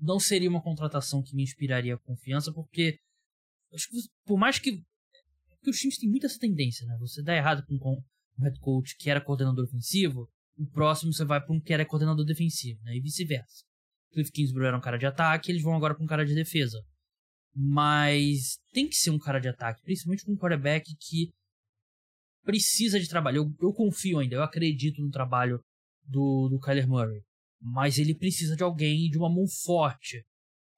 não 0.00 0.20
seria 0.20 0.48
uma 0.48 0.62
contratação 0.62 1.22
que 1.22 1.34
me 1.34 1.42
inspiraria 1.42 1.98
confiança, 1.98 2.52
porque 2.52 2.98
acho 3.72 3.88
que 3.88 3.96
por 4.24 4.38
mais 4.38 4.58
que, 4.58 4.82
que 5.66 5.70
os 5.70 5.78
times 5.78 5.98
têm 5.98 6.08
muita 6.08 6.26
essa 6.26 6.38
tendência, 6.38 6.86
né? 6.86 6.96
Você 7.00 7.22
dá 7.22 7.34
errado 7.34 7.64
com 7.66 7.74
um 8.38 8.44
head 8.44 8.58
coach 8.60 8.96
que 8.96 9.10
era 9.10 9.20
coordenador 9.20 9.64
ofensivo, 9.64 10.30
o 10.56 10.66
próximo 10.70 11.12
você 11.12 11.24
vai 11.24 11.44
para 11.44 11.52
um 11.52 11.60
que 11.60 11.72
era 11.72 11.84
coordenador 11.84 12.24
defensivo, 12.24 12.80
né? 12.84 12.96
E 12.96 13.00
vice-versa. 13.00 13.64
Cliff 14.12 14.30
Kingsbury 14.30 14.66
era 14.66 14.78
um 14.78 14.80
cara 14.80 14.96
de 14.96 15.06
ataque, 15.06 15.50
eles 15.50 15.62
vão 15.62 15.74
agora 15.74 15.94
para 15.94 16.04
um 16.04 16.06
cara 16.06 16.24
de 16.24 16.34
defesa. 16.34 16.80
Mas 17.52 18.58
tem 18.72 18.88
que 18.88 18.94
ser 18.94 19.10
um 19.10 19.18
cara 19.18 19.40
de 19.40 19.48
ataque, 19.48 19.82
principalmente 19.82 20.24
com 20.24 20.32
um 20.32 20.36
quarterback 20.36 20.94
que 21.00 21.32
precisa 22.44 23.00
de 23.00 23.08
trabalho. 23.08 23.38
Eu, 23.38 23.68
eu 23.68 23.72
confio 23.72 24.20
ainda, 24.20 24.36
eu 24.36 24.42
acredito 24.42 25.02
no 25.02 25.10
trabalho 25.10 25.60
do, 26.04 26.48
do 26.48 26.60
Kyler 26.60 26.88
Murray. 26.88 27.22
Mas 27.60 27.98
ele 27.98 28.14
precisa 28.14 28.54
de 28.54 28.62
alguém 28.62 29.10
de 29.10 29.18
uma 29.18 29.28
mão 29.28 29.46
forte 29.64 30.24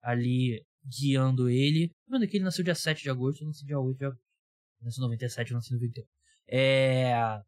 ali 0.02 0.64
guiando 0.82 1.50
ele. 1.50 1.92
Lembrando 2.06 2.30
que 2.30 2.38
ele 2.38 2.44
nasceu 2.44 2.64
dia 2.64 2.74
7 2.74 3.02
de 3.02 3.10
agosto, 3.10 3.42
eu 3.42 3.48
nasci 3.48 3.66
dia 3.66 3.78
8 3.78 3.98
de 3.98 4.04
agosto. 4.06 4.27
Nasceu 4.82 5.02
em 5.02 5.06
97, 5.06 5.50
eu 5.50 5.56
nasci 5.56 5.72
em 5.72 5.76
91. 5.76 6.04
É... 6.50 7.40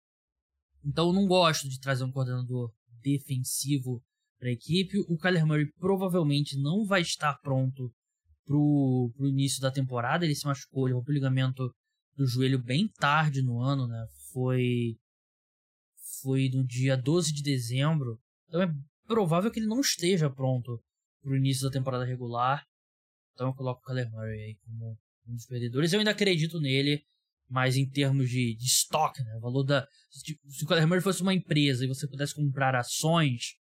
Então 0.85 1.09
eu 1.09 1.13
não 1.13 1.27
gosto 1.27 1.69
de 1.69 1.81
trazer 1.81 2.05
um 2.05 2.13
coordenador 2.13 2.73
defensivo 3.03 4.03
para 4.39 4.49
a 4.49 4.53
equipe. 4.53 4.99
O 5.09 5.19
Kyler 5.19 5.47
Murray 5.47 5.71
provavelmente 5.79 6.57
não 6.59 6.85
vai 6.85 7.03
estar 7.03 7.39
pronto 7.41 7.93
pro, 8.45 9.13
pro 9.17 9.29
início 9.29 9.61
da 9.61 9.71
temporada. 9.71 10.25
Ele 10.25 10.35
se 10.35 10.47
machucou, 10.47 10.87
ele 10.87 10.95
rompeu 10.95 11.13
o 11.13 11.15
ligamento 11.15 11.75
do 12.17 12.27
joelho 12.27 12.63
bem 12.63 12.89
tarde 12.89 13.43
no 13.43 13.61
ano, 13.61 13.87
né? 13.87 14.07
Foi 14.33 14.97
foi 16.23 16.51
no 16.51 16.67
dia 16.67 16.97
12 16.97 17.33
de 17.33 17.43
dezembro. 17.43 18.19
Então 18.49 18.63
é 18.63 18.75
provável 19.07 19.51
que 19.51 19.59
ele 19.59 19.67
não 19.67 19.81
esteja 19.81 20.29
pronto 20.29 20.83
pro 21.23 21.37
início 21.37 21.65
da 21.65 21.71
temporada 21.71 22.05
regular. 22.05 22.67
Então 23.35 23.49
eu 23.49 23.55
coloco 23.55 23.81
o 23.81 23.85
Kyler 23.85 24.11
Murray 24.11 24.43
aí 24.43 24.57
como 24.65 24.99
um 25.27 25.35
dos 25.35 25.47
perdedores. 25.47 25.93
Eu 25.93 26.01
ainda 26.01 26.11
acredito 26.11 26.61
nele, 26.61 27.03
mas 27.51 27.77
em 27.77 27.89
termos 27.89 28.29
de, 28.29 28.55
de 28.55 28.65
estoque, 28.65 29.23
né? 29.23 29.37
O 29.37 29.41
valor 29.41 29.65
da. 29.65 29.87
Se 30.11 30.65
o 30.65 30.87
Murray 30.87 31.01
fosse 31.01 31.23
uma 31.23 31.35
empresa 31.35 31.85
e 31.85 31.89
você 31.89 32.07
pudesse 32.07 32.35
comprar 32.35 32.75
ações, 32.75 33.55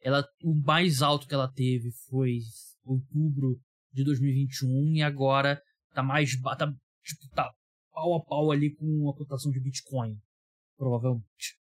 ela, 0.00 0.24
o 0.42 0.54
mais 0.54 1.02
alto 1.02 1.26
que 1.26 1.34
ela 1.34 1.50
teve 1.50 1.90
foi 2.08 2.38
outubro 2.84 3.58
de 3.92 4.04
2021 4.04 4.96
e 4.96 5.02
agora 5.02 5.60
tá 5.92 6.02
mais. 6.02 6.40
Tá, 6.40 6.72
tipo, 7.02 7.28
tá 7.34 7.50
pau 7.92 8.14
a 8.14 8.24
pau 8.24 8.50
ali 8.50 8.74
com 8.74 9.10
a 9.10 9.16
cotação 9.16 9.50
de 9.50 9.60
Bitcoin. 9.60 10.16
Provavelmente. 10.76 11.58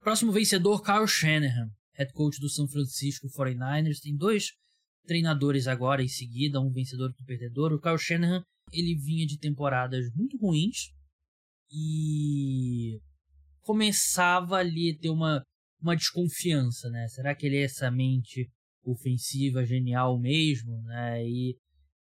Próximo 0.00 0.32
vencedor, 0.32 0.82
Kyle 0.82 1.06
Shanahan 1.06 1.70
head 1.98 2.12
coach 2.12 2.40
do 2.40 2.48
São 2.48 2.68
Francisco 2.68 3.28
49ers. 3.28 4.00
Tem 4.00 4.16
dois 4.16 4.52
treinadores 5.04 5.66
agora 5.66 6.02
em 6.02 6.08
seguida, 6.08 6.60
um 6.60 6.70
vencedor 6.70 7.10
e 7.10 7.22
um 7.22 7.26
perdedor. 7.26 7.72
O 7.72 7.80
Kyle 7.80 7.98
Shanahan, 7.98 8.42
ele 8.72 8.94
vinha 8.96 9.26
de 9.26 9.38
temporadas 9.38 10.10
muito 10.14 10.36
ruins 10.36 10.92
e 11.70 13.00
começava 13.62 14.56
ali 14.56 14.90
a 14.90 15.00
ter 15.00 15.10
uma, 15.10 15.42
uma 15.80 15.94
desconfiança, 15.94 16.88
né? 16.90 17.06
Será 17.08 17.34
que 17.34 17.46
ele 17.46 17.56
é 17.56 17.64
essa 17.64 17.90
mente 17.90 18.50
ofensiva 18.82 19.64
genial 19.64 20.18
mesmo, 20.18 20.82
né? 20.82 21.24
E 21.24 21.56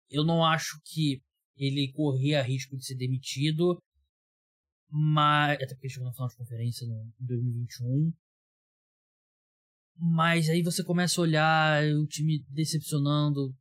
eu 0.09 0.23
não 0.23 0.45
acho 0.45 0.79
que 0.85 1.21
ele 1.57 1.91
corria 1.91 2.41
risco 2.41 2.77
de 2.77 2.85
ser 2.85 2.95
demitido, 2.95 3.77
mas 4.89 5.55
até 5.61 5.73
porque 5.73 5.89
chegou 5.89 6.07
na 6.07 6.13
final 6.13 6.29
de 6.29 6.37
conferência 6.37 6.87
no, 6.87 7.11
em 7.19 7.25
2021. 7.25 8.13
Mas 9.99 10.47
aí 10.49 10.61
você 10.61 10.83
começa 10.83 11.19
a 11.19 11.23
olhar 11.23 11.83
o 11.95 12.05
time 12.05 12.45
decepcionando 12.49 13.53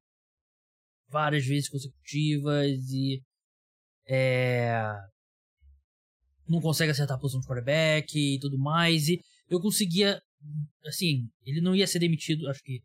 várias 1.16 1.46
vezes 1.46 1.70
consecutivas 1.70 2.90
e 2.90 3.22
é, 4.06 4.78
não 6.46 6.60
consegue 6.60 6.90
acertar 6.90 7.16
a 7.16 7.18
posição 7.18 7.40
de 7.40 7.46
quarterback 7.46 8.14
e 8.14 8.38
tudo 8.38 8.58
mais. 8.58 9.08
E 9.08 9.18
eu 9.48 9.58
conseguia, 9.58 10.20
assim, 10.84 11.26
ele 11.42 11.62
não 11.62 11.74
ia 11.74 11.86
ser 11.86 12.00
demitido, 12.00 12.46
acho 12.50 12.62
que 12.62 12.82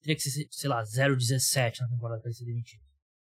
teria 0.00 0.16
que 0.16 0.22
ser, 0.22 0.46
sei 0.50 0.70
lá, 0.70 0.82
0,17 0.82 1.80
na 1.80 1.88
temporada 1.88 2.22
para 2.22 2.32
ser 2.32 2.46
demitido. 2.46 2.80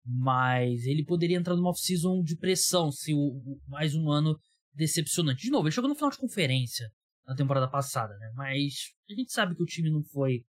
Mas 0.05 0.85
ele 0.85 1.03
poderia 1.07 1.39
entrar 1.39 1.57
numa 1.57 1.71
off-season 1.71 2.23
de 2.23 2.37
pressão 2.37 2.93
se 2.93 3.15
o, 3.15 3.19
o, 3.19 3.59
mais 3.67 3.95
um 3.95 4.11
ano 4.11 4.39
decepcionante. 4.75 5.43
De 5.43 5.51
novo, 5.51 5.69
ele 5.69 5.75
chegou 5.75 5.89
no 5.89 5.97
final 5.97 6.11
de 6.11 6.19
conferência 6.19 6.87
na 7.27 7.35
temporada 7.35 7.69
passada, 7.69 8.15
né? 8.19 8.31
Mas 8.35 8.93
a 9.11 9.15
gente 9.15 9.33
sabe 9.33 9.57
que 9.57 9.63
o 9.63 9.67
time 9.67 9.91
não 9.91 10.03
foi 10.03 10.45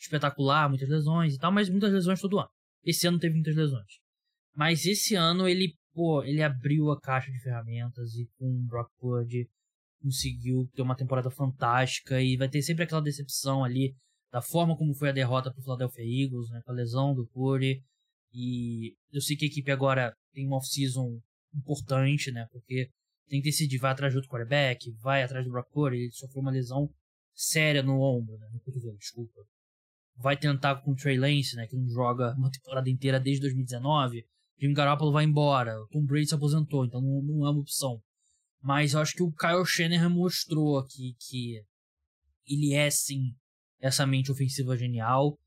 espetacular, 0.00 0.68
muitas 0.68 0.88
lesões 0.88 1.34
e 1.34 1.38
tal, 1.38 1.52
mas 1.52 1.68
muitas 1.68 1.92
lesões 1.92 2.20
todo 2.20 2.40
ano. 2.40 2.48
Esse 2.84 3.06
ano 3.06 3.18
teve 3.18 3.34
muitas 3.34 3.54
lesões. 3.54 3.98
Mas 4.54 4.84
esse 4.84 5.14
ano 5.14 5.48
ele, 5.48 5.74
pô, 5.92 6.22
ele 6.22 6.42
abriu 6.42 6.90
a 6.90 7.00
caixa 7.00 7.30
de 7.30 7.40
ferramentas 7.40 8.14
e 8.14 8.28
com 8.38 8.46
o 8.46 8.66
Brock 8.66 8.90
Purdy 8.98 9.48
conseguiu 10.00 10.68
ter 10.74 10.82
uma 10.82 10.96
temporada 10.96 11.30
fantástica 11.30 12.20
e 12.20 12.36
vai 12.36 12.48
ter 12.48 12.62
sempre 12.62 12.84
aquela 12.84 13.02
decepção 13.02 13.62
ali 13.62 13.94
da 14.32 14.40
forma 14.40 14.76
como 14.76 14.94
foi 14.94 15.10
a 15.10 15.12
derrota 15.12 15.52
pro 15.52 15.62
Philadelphia 15.62 16.04
Eagles, 16.04 16.48
né, 16.50 16.62
com 16.64 16.72
a 16.72 16.74
lesão 16.74 17.14
do 17.14 17.26
Purdy. 17.26 17.82
E 18.32 18.94
eu 19.12 19.20
sei 19.20 19.36
que 19.36 19.44
a 19.44 19.48
equipe 19.48 19.70
agora 19.70 20.14
tem 20.32 20.46
uma 20.46 20.56
off-season 20.56 21.20
importante, 21.54 22.30
né, 22.30 22.46
porque 22.50 22.88
tem 23.28 23.40
que 23.40 23.50
decidir, 23.50 23.78
vai 23.78 23.92
atrás 23.92 24.12
do 24.12 24.16
outro 24.16 24.30
quarterback, 24.30 24.90
vai 25.00 25.22
atrás 25.22 25.44
do 25.44 25.50
Brock 25.50 25.70
Purdy, 25.70 25.96
ele 25.96 26.12
sofreu 26.12 26.40
uma 26.40 26.50
lesão 26.50 26.88
séria 27.34 27.82
no 27.82 28.00
ombro, 28.00 28.38
né, 28.38 28.48
no 28.52 28.60
cotovelo, 28.60 28.96
desculpa. 28.96 29.44
Vai 30.22 30.36
tentar 30.36 30.76
com 30.76 30.92
o 30.92 30.96
Trey 30.96 31.18
Lance, 31.18 31.56
né, 31.56 31.66
que 31.66 31.76
não 31.76 31.88
joga 31.88 32.34
uma 32.36 32.50
temporada 32.50 32.88
inteira 32.90 33.18
desde 33.18 33.42
2019. 33.42 34.24
Jimmy 34.58 34.74
Garoppolo 34.74 35.12
vai 35.12 35.24
embora, 35.24 35.80
o 35.80 35.88
Tom 35.88 36.04
Brady 36.04 36.28
se 36.28 36.34
aposentou, 36.34 36.84
então 36.84 37.00
não, 37.00 37.22
não 37.22 37.46
é 37.46 37.50
uma 37.50 37.60
opção. 37.60 38.00
Mas 38.62 38.92
eu 38.92 39.00
acho 39.00 39.14
que 39.14 39.22
o 39.22 39.32
Kyle 39.32 39.64
Shanahan 39.64 40.10
mostrou 40.10 40.78
aqui 40.78 41.16
que 41.18 41.62
ele 42.46 42.74
é 42.74 42.90
sim 42.90 43.34
essa 43.80 44.06
mente 44.06 44.30
ofensiva 44.30 44.76
genial. 44.76 45.38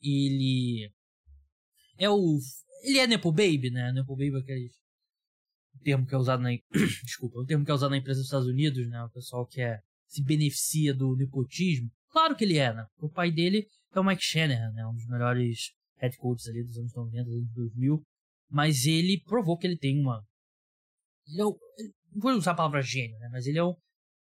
Ele 0.00 0.90
é 1.98 2.08
o 2.08 2.38
ele 2.82 2.98
é 2.98 3.06
Nepo 3.06 3.32
Baby, 3.32 3.70
né? 3.70 3.92
Nepo 3.92 4.14
Baby 4.14 4.36
é 4.36 4.38
aquele 4.38 4.70
termo 5.82 6.06
que 6.06 6.14
é 6.14 6.18
usado 6.18 6.42
na. 6.42 6.50
Desculpa, 7.04 7.38
o 7.38 7.46
termo 7.46 7.64
que 7.64 7.70
é 7.70 7.74
usado 7.74 7.90
na 7.90 7.96
empresa 7.96 8.20
dos 8.20 8.26
Estados 8.26 8.46
Unidos, 8.46 8.88
né? 8.88 9.02
O 9.04 9.10
pessoal 9.10 9.46
que 9.46 9.60
é, 9.60 9.80
se 10.06 10.22
beneficia 10.22 10.94
do 10.94 11.16
nepotismo. 11.16 11.90
Claro 12.10 12.36
que 12.36 12.44
ele 12.44 12.58
é, 12.58 12.72
né? 12.72 12.86
O 12.98 13.08
pai 13.08 13.32
dele 13.32 13.66
é 13.98 14.00
o 14.00 14.04
Mike 14.04 14.22
Shanahan, 14.22 14.72
né? 14.72 14.86
Um 14.86 14.94
dos 14.94 15.06
melhores 15.06 15.72
head 15.98 16.16
coaches 16.18 16.48
ali 16.48 16.62
dos 16.62 16.76
anos 16.78 16.94
90, 16.94 17.24
dos 17.24 17.34
anos 17.34 17.52
2000. 17.54 18.02
Mas 18.50 18.86
ele 18.86 19.22
provou 19.24 19.56
que 19.56 19.66
ele 19.66 19.78
tem 19.78 20.00
uma. 20.00 20.24
Ele 21.26 21.40
é 21.40 21.44
o... 21.44 21.58
Não 22.12 22.20
vou 22.20 22.32
usar 22.32 22.52
a 22.52 22.54
palavra 22.54 22.82
gênio, 22.82 23.18
né? 23.18 23.28
Mas 23.30 23.46
ele 23.46 23.58
é 23.58 23.64
um. 23.64 23.74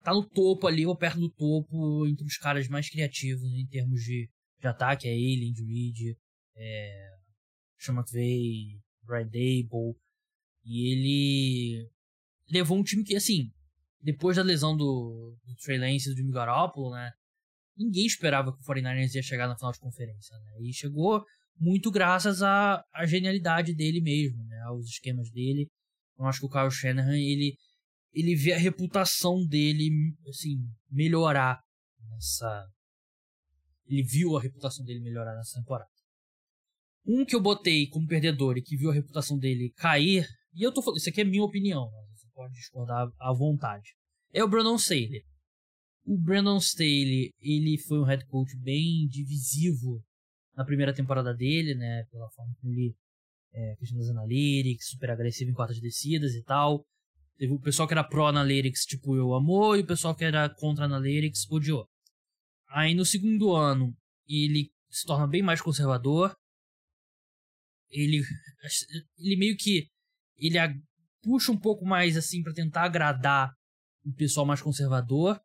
Tá 0.02 0.14
no 0.14 0.26
topo 0.28 0.66
ali, 0.66 0.86
ou 0.86 0.96
perto 0.96 1.18
do 1.18 1.30
topo, 1.30 2.06
entre 2.06 2.24
os 2.24 2.36
caras 2.36 2.68
mais 2.68 2.88
criativos 2.88 3.44
em 3.52 3.66
termos 3.66 4.00
de, 4.02 4.30
de 4.60 4.66
ataque. 4.66 5.08
É 5.08 5.12
ele, 5.12 5.50
Andy 5.50 5.64
Reid, 5.64 6.18
é. 6.56 7.18
Sean 7.78 7.94
McVay, 7.94 8.80
Brad 9.02 9.26
Dable. 9.26 9.96
E 10.64 10.92
ele 10.92 11.90
levou 12.50 12.78
um 12.78 12.82
time 12.82 13.04
que, 13.04 13.16
assim, 13.16 13.50
depois 14.00 14.36
da 14.36 14.42
lesão 14.42 14.76
do, 14.76 15.36
do 15.44 15.54
Trey 15.56 15.78
Lance 15.78 16.08
e 16.08 16.12
do 16.12 16.16
Jimmy 16.16 16.32
Garoppolo, 16.32 16.94
né? 16.94 17.12
Ninguém 17.78 18.06
esperava 18.06 18.52
que 18.52 18.60
o 18.60 18.64
49ers 18.64 19.14
ia 19.14 19.22
chegar 19.22 19.46
na 19.46 19.56
final 19.56 19.72
de 19.72 19.78
conferência, 19.78 20.36
né? 20.38 20.60
E 20.60 20.72
chegou 20.72 21.24
muito 21.56 21.90
graças 21.90 22.42
à, 22.42 22.82
à 22.92 23.06
genialidade 23.06 23.74
dele 23.74 24.00
mesmo, 24.00 24.44
né? 24.44 24.60
Aos 24.62 24.86
esquemas 24.86 25.30
dele. 25.30 25.68
Eu 26.18 26.24
acho 26.26 26.40
que 26.40 26.46
o 26.46 26.50
Kyle 26.50 26.70
Shanahan, 26.70 27.16
ele, 27.16 27.56
ele 28.12 28.34
vê 28.34 28.52
a 28.52 28.58
reputação 28.58 29.46
dele, 29.46 29.90
assim, 30.28 30.58
melhorar 30.90 31.60
nessa... 32.10 32.66
Ele 33.86 34.02
viu 34.02 34.36
a 34.36 34.42
reputação 34.42 34.84
dele 34.84 35.00
melhorar 35.00 35.34
nessa 35.36 35.58
temporada. 35.58 35.88
Um 37.06 37.24
que 37.24 37.34
eu 37.34 37.40
botei 37.40 37.86
como 37.86 38.06
perdedor 38.06 38.58
e 38.58 38.62
que 38.62 38.76
viu 38.76 38.90
a 38.90 38.94
reputação 38.94 39.38
dele 39.38 39.72
cair 39.76 40.26
e 40.54 40.62
eu 40.62 40.72
tô 40.72 40.82
falando, 40.82 40.98
isso 40.98 41.08
aqui 41.08 41.20
é 41.20 41.24
minha 41.24 41.44
opinião, 41.44 41.90
né? 41.90 41.98
você 42.10 42.26
pode 42.34 42.52
discordar 42.54 43.08
à 43.20 43.32
vontade. 43.32 43.94
É 44.32 44.42
o 44.42 44.48
Brandon 44.48 44.74
Staley. 44.74 45.24
O 46.08 46.16
Brandon 46.16 46.56
Staley, 46.56 47.34
ele 47.38 47.76
foi 47.86 47.98
um 47.98 48.04
head 48.04 48.24
coach 48.28 48.56
bem 48.56 49.06
divisivo 49.08 50.02
na 50.56 50.64
primeira 50.64 50.94
temporada 50.94 51.34
dele, 51.34 51.74
né? 51.74 52.02
Pela 52.10 52.30
forma 52.30 52.54
como 52.62 52.72
ele 52.72 52.96
é, 53.52 53.76
questão 53.76 53.98
das 53.98 54.08
analytics, 54.08 54.88
super 54.88 55.10
agressivo 55.10 55.50
em 55.50 55.54
quartas 55.54 55.78
descidas 55.78 56.32
e 56.32 56.42
tal. 56.44 56.82
Teve 57.36 57.52
o 57.52 57.60
pessoal 57.60 57.86
que 57.86 57.92
era 57.92 58.02
pro 58.02 58.24
analytics, 58.24 58.86
tipo, 58.86 59.14
eu 59.16 59.34
amou, 59.34 59.76
e 59.76 59.80
o 59.80 59.86
pessoal 59.86 60.14
que 60.14 60.24
era 60.24 60.48
contra 60.48 60.86
analytics 60.86 61.46
odiou. 61.50 61.86
Aí 62.70 62.94
no 62.94 63.04
segundo 63.04 63.52
ano, 63.54 63.94
ele 64.26 64.70
se 64.88 65.04
torna 65.04 65.26
bem 65.26 65.42
mais 65.42 65.60
conservador. 65.60 66.34
Ele, 67.90 68.22
ele 69.18 69.36
meio 69.36 69.58
que 69.58 69.86
ele 70.38 70.56
puxa 71.22 71.52
um 71.52 71.58
pouco 71.58 71.84
mais 71.84 72.16
assim 72.16 72.42
para 72.42 72.54
tentar 72.54 72.84
agradar 72.84 73.52
o 74.06 74.12
pessoal 74.14 74.46
mais 74.46 74.62
conservador. 74.62 75.38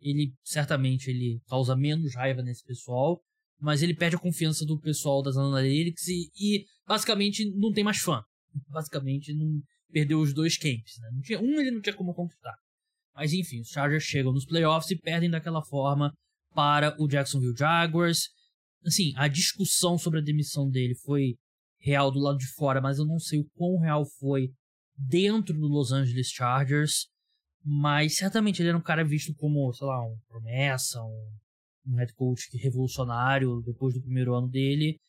Ele 0.00 0.32
certamente 0.44 1.10
ele 1.10 1.40
causa 1.48 1.74
menos 1.74 2.14
raiva 2.14 2.42
nesse 2.42 2.64
pessoal, 2.64 3.20
mas 3.60 3.82
ele 3.82 3.94
perde 3.94 4.16
a 4.16 4.20
confiança 4.20 4.64
do 4.64 4.78
pessoal 4.78 5.22
das 5.22 5.36
analytics 5.36 6.06
e, 6.08 6.30
e 6.36 6.64
basicamente 6.86 7.50
não 7.56 7.72
tem 7.72 7.84
mais 7.84 7.98
fã. 7.98 8.22
Basicamente 8.68 9.34
não 9.34 9.60
perdeu 9.90 10.20
os 10.20 10.32
dois 10.34 10.56
camps, 10.56 10.98
né? 11.00 11.08
Tinha 11.22 11.40
um 11.40 11.60
ele 11.60 11.70
não 11.70 11.80
tinha 11.80 11.94
como 11.94 12.14
conquistar. 12.14 12.54
Mas 13.14 13.32
enfim, 13.32 13.60
os 13.60 13.68
Chargers 13.68 14.04
chegam 14.04 14.32
nos 14.32 14.44
playoffs 14.44 14.90
e 14.90 14.98
perdem 14.98 15.30
daquela 15.30 15.62
forma 15.62 16.12
para 16.54 16.94
o 17.00 17.08
Jacksonville 17.08 17.56
Jaguars. 17.56 18.28
Assim, 18.84 19.12
a 19.16 19.26
discussão 19.26 19.98
sobre 19.98 20.20
a 20.20 20.22
demissão 20.22 20.68
dele 20.68 20.94
foi 20.94 21.34
real 21.80 22.10
do 22.10 22.18
lado 22.18 22.38
de 22.38 22.46
fora, 22.54 22.80
mas 22.80 22.98
eu 22.98 23.06
não 23.06 23.18
sei 23.18 23.38
o 23.38 23.48
quão 23.54 23.78
real 23.78 24.04
foi 24.18 24.50
dentro 24.96 25.54
do 25.54 25.66
Los 25.66 25.92
Angeles 25.92 26.28
Chargers. 26.28 27.06
Mas 27.68 28.16
certamente 28.16 28.62
ele 28.62 28.68
era 28.68 28.78
um 28.78 28.82
cara 28.82 29.04
visto 29.04 29.34
como, 29.34 29.72
sei 29.72 29.88
lá, 29.88 30.00
uma 30.00 30.16
promessa, 30.28 31.02
um, 31.02 31.36
um 31.86 31.96
head 31.96 32.14
coach 32.14 32.48
revolucionário 32.58 33.60
depois 33.62 33.92
do 33.92 34.00
primeiro 34.00 34.32
ano 34.34 34.48
dele. 34.48 35.00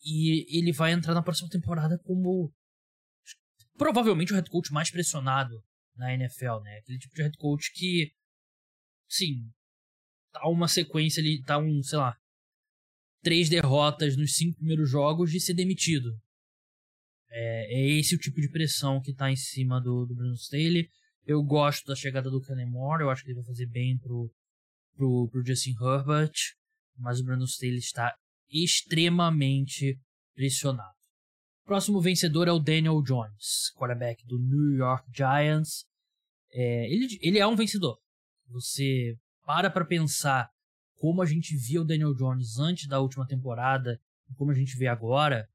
E 0.00 0.46
ele 0.56 0.72
vai 0.72 0.92
entrar 0.92 1.14
na 1.14 1.22
próxima 1.22 1.48
temporada 1.50 1.98
como 2.04 2.54
provavelmente 3.76 4.32
o 4.32 4.36
head 4.36 4.48
coach 4.48 4.72
mais 4.72 4.88
pressionado 4.88 5.60
na 5.96 6.14
NFL, 6.14 6.60
né? 6.62 6.78
Aquele 6.78 6.98
tipo 6.98 7.12
de 7.12 7.22
head 7.22 7.36
coach 7.36 7.72
que, 7.74 8.12
sim, 9.08 9.50
tá 10.32 10.46
uma 10.48 10.68
sequência 10.68 11.20
ali, 11.20 11.42
tá 11.42 11.58
um, 11.58 11.82
sei 11.82 11.98
lá, 11.98 12.16
três 13.20 13.48
derrotas 13.48 14.16
nos 14.16 14.36
cinco 14.36 14.58
primeiros 14.58 14.88
jogos 14.88 15.32
de 15.32 15.40
ser 15.40 15.54
demitido. 15.54 16.08
É, 17.28 17.80
é 17.80 17.88
esse 17.98 18.14
o 18.14 18.18
tipo 18.18 18.40
de 18.40 18.48
pressão 18.48 19.02
que 19.02 19.12
tá 19.12 19.28
em 19.28 19.36
cima 19.36 19.80
do, 19.80 20.06
do 20.06 20.14
Bruno 20.14 20.34
Staley. 20.34 20.88
Eu 21.26 21.42
gosto 21.42 21.86
da 21.86 21.94
chegada 21.94 22.30
do 22.30 22.40
Kenny 22.40 22.64
Moore, 22.66 23.02
eu 23.02 23.10
acho 23.10 23.22
que 23.22 23.30
ele 23.30 23.36
vai 23.36 23.44
fazer 23.44 23.66
bem 23.66 23.98
pro, 23.98 24.30
pro, 24.96 25.28
pro 25.30 25.46
Justin 25.46 25.74
Herbert, 25.80 26.32
mas 26.96 27.20
o 27.20 27.24
Bruno 27.24 27.44
Staley 27.44 27.78
está 27.78 28.14
extremamente 28.50 29.98
pressionado. 30.34 30.94
Próximo 31.64 32.00
vencedor 32.00 32.48
é 32.48 32.52
o 32.52 32.58
Daniel 32.58 33.00
Jones, 33.02 33.70
quarterback 33.76 34.26
do 34.26 34.38
New 34.38 34.76
York 34.76 35.06
Giants. 35.14 35.84
É, 36.52 36.92
ele, 36.92 37.18
ele 37.20 37.38
é 37.38 37.46
um 37.46 37.54
vencedor. 37.54 37.98
Você 38.48 39.16
para 39.44 39.70
para 39.70 39.84
pensar 39.84 40.50
como 40.96 41.22
a 41.22 41.26
gente 41.26 41.56
via 41.56 41.80
o 41.80 41.84
Daniel 41.84 42.14
Jones 42.14 42.58
antes 42.58 42.86
da 42.88 43.00
última 43.00 43.26
temporada 43.26 43.98
e 44.28 44.34
como 44.34 44.50
a 44.50 44.54
gente 44.54 44.76
vê 44.76 44.86
agora, 44.86 45.48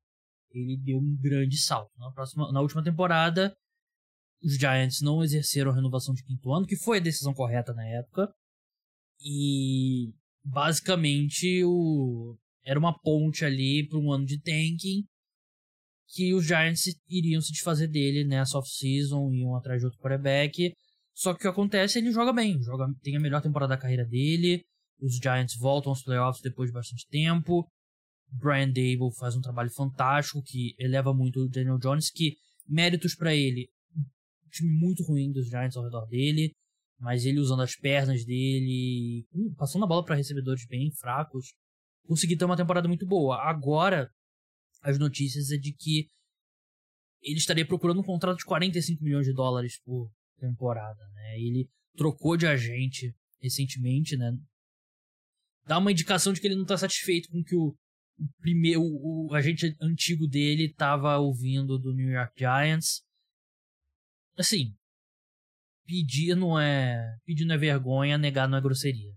ele 0.51 0.77
deu 0.77 0.97
um 0.97 1.17
grande 1.17 1.57
salto. 1.57 1.91
Na, 1.97 2.11
próxima, 2.11 2.51
na 2.51 2.61
última 2.61 2.83
temporada, 2.83 3.55
os 4.43 4.57
Giants 4.57 5.01
não 5.01 5.23
exerceram 5.23 5.71
a 5.71 5.75
renovação 5.75 6.13
de 6.13 6.23
quinto 6.23 6.51
ano, 6.53 6.65
que 6.65 6.75
foi 6.75 6.97
a 6.97 7.01
decisão 7.01 7.33
correta 7.33 7.73
na 7.73 7.85
época. 7.85 8.31
E 9.21 10.13
basicamente 10.43 11.63
o, 11.63 12.37
era 12.63 12.79
uma 12.79 12.97
ponte 12.99 13.43
ali 13.43 13.87
para 13.87 13.99
um 13.99 14.11
ano 14.11 14.25
de 14.25 14.39
tanking 14.39 15.03
que 16.07 16.33
os 16.33 16.45
Giants 16.45 16.83
iriam 17.09 17.41
se 17.41 17.51
desfazer 17.51 17.87
dele 17.87 18.23
nessa 18.23 18.57
off-season, 18.57 19.33
iam 19.33 19.55
atrás 19.55 19.79
de 19.79 19.85
outro 19.85 19.99
quarterback. 19.99 20.73
Só 21.13 21.33
que 21.33 21.39
o 21.39 21.41
que 21.41 21.47
acontece, 21.47 21.99
ele 21.99 22.11
joga 22.11 22.31
bem, 22.31 22.61
joga, 22.61 22.87
tem 23.01 23.15
a 23.15 23.19
melhor 23.19 23.41
temporada 23.41 23.75
da 23.75 23.81
carreira 23.81 24.05
dele. 24.05 24.63
Os 24.99 25.17
Giants 25.17 25.57
voltam 25.57 25.91
aos 25.91 26.03
playoffs 26.03 26.41
depois 26.41 26.69
de 26.69 26.73
bastante 26.73 27.07
tempo. 27.07 27.67
Brian 28.31 28.67
Dable 28.67 29.13
faz 29.17 29.35
um 29.35 29.41
trabalho 29.41 29.69
fantástico 29.71 30.41
que 30.43 30.75
eleva 30.77 31.13
muito 31.13 31.41
o 31.41 31.49
Daniel 31.49 31.77
Jones, 31.77 32.09
que 32.11 32.35
méritos 32.67 33.15
para 33.15 33.33
ele. 33.33 33.69
Time 34.55 34.71
muito 34.71 35.03
ruim 35.03 35.31
dos 35.31 35.47
Giants 35.47 35.75
ao 35.75 35.83
redor 35.83 36.05
dele, 36.05 36.53
mas 36.99 37.25
ele 37.25 37.39
usando 37.39 37.61
as 37.61 37.75
pernas 37.75 38.23
dele, 38.25 39.25
passando 39.57 39.83
a 39.83 39.87
bola 39.87 40.03
para 40.03 40.15
recebedores 40.15 40.65
bem 40.65 40.91
fracos, 40.91 41.53
conseguiu 42.07 42.37
ter 42.37 42.45
uma 42.45 42.57
temporada 42.57 42.87
muito 42.87 43.05
boa. 43.05 43.37
Agora, 43.41 44.09
as 44.81 44.97
notícias 44.97 45.51
é 45.51 45.57
de 45.57 45.73
que 45.73 46.07
ele 47.21 47.37
estaria 47.37 47.65
procurando 47.65 47.99
um 47.99 48.03
contrato 48.03 48.37
de 48.37 48.45
45 48.45 49.03
milhões 49.03 49.25
de 49.25 49.33
dólares 49.33 49.79
por 49.83 50.09
temporada, 50.39 51.03
né? 51.13 51.39
Ele 51.39 51.67
trocou 51.95 52.37
de 52.37 52.45
agente 52.45 53.13
recentemente, 53.41 54.15
né? 54.15 54.31
Dá 55.65 55.79
uma 55.79 55.91
indicação 55.91 56.31
de 56.31 56.39
que 56.39 56.47
ele 56.47 56.55
não 56.55 56.63
está 56.63 56.77
satisfeito 56.77 57.29
com 57.29 57.43
que 57.43 57.55
o, 57.55 57.75
o 58.19 58.27
primeiro 58.39 58.81
o, 58.81 59.27
o, 59.27 59.33
agente 59.33 59.75
antigo 59.81 60.27
dele 60.27 60.65
estava 60.65 61.17
ouvindo 61.17 61.79
do 61.79 61.93
New 61.93 62.09
York 62.09 62.33
Giants. 62.37 63.01
Assim, 64.37 64.73
pedir 65.85 66.35
não 66.35 66.59
é 66.59 67.15
pedir 67.25 67.45
não 67.45 67.55
é 67.55 67.57
vergonha, 67.57 68.17
negar 68.17 68.47
não 68.47 68.57
é 68.57 68.61
grosseria. 68.61 69.13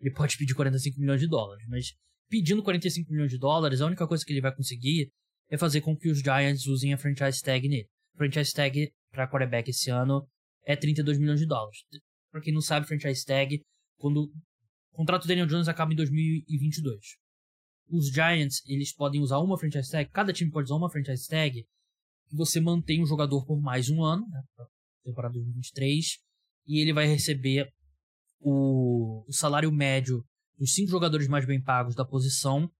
Ele 0.00 0.12
pode 0.12 0.36
pedir 0.36 0.54
45 0.54 1.00
milhões 1.00 1.20
de 1.20 1.28
dólares, 1.28 1.64
mas 1.68 1.94
pedindo 2.28 2.62
45 2.62 3.10
milhões 3.12 3.30
de 3.30 3.38
dólares, 3.38 3.80
a 3.80 3.86
única 3.86 4.06
coisa 4.06 4.24
que 4.24 4.32
ele 4.32 4.40
vai 4.40 4.54
conseguir 4.54 5.10
é 5.48 5.56
fazer 5.56 5.80
com 5.80 5.96
que 5.96 6.10
os 6.10 6.20
Giants 6.20 6.66
usem 6.66 6.92
a 6.92 6.98
franchise 6.98 7.40
tag 7.40 7.68
nele. 7.68 7.88
Franchise 8.16 8.52
tag 8.52 8.90
para 9.10 9.28
quarterback 9.28 9.70
esse 9.70 9.90
ano 9.90 10.26
é 10.64 10.74
32 10.74 11.18
milhões 11.18 11.40
de 11.40 11.46
dólares. 11.46 11.78
Para 12.30 12.40
quem 12.40 12.52
não 12.52 12.60
sabe, 12.60 12.86
franchise 12.86 13.24
tag, 13.24 13.60
quando 13.98 14.32
o 14.92 14.96
contrato 14.96 15.22
do 15.22 15.28
Daniel 15.28 15.46
Jones 15.46 15.68
acaba 15.68 15.92
em 15.92 15.96
2022. 15.96 16.98
Os 17.90 18.08
Giants, 18.08 18.62
eles 18.66 18.94
podem 18.94 19.20
usar 19.20 19.38
uma 19.38 19.58
franchise 19.58 19.90
tag, 19.90 20.10
cada 20.10 20.32
time 20.32 20.50
pode 20.50 20.64
usar 20.64 20.76
uma 20.76 20.90
franchise 20.90 21.28
tag, 21.28 21.64
você 22.32 22.60
mantém 22.60 23.02
o 23.02 23.06
jogador 23.06 23.44
por 23.44 23.60
mais 23.60 23.90
um 23.90 24.02
ano, 24.02 24.26
né, 24.28 24.42
temporada 25.04 25.34
2023, 25.34 26.18
e 26.66 26.80
ele 26.80 26.92
vai 26.92 27.06
receber 27.06 27.68
o, 28.40 29.24
o 29.28 29.32
salário 29.32 29.70
médio 29.70 30.24
dos 30.58 30.74
cinco 30.74 30.90
jogadores 30.90 31.28
mais 31.28 31.44
bem 31.44 31.60
pagos 31.60 31.94
da 31.94 32.04
posição, 32.04 32.70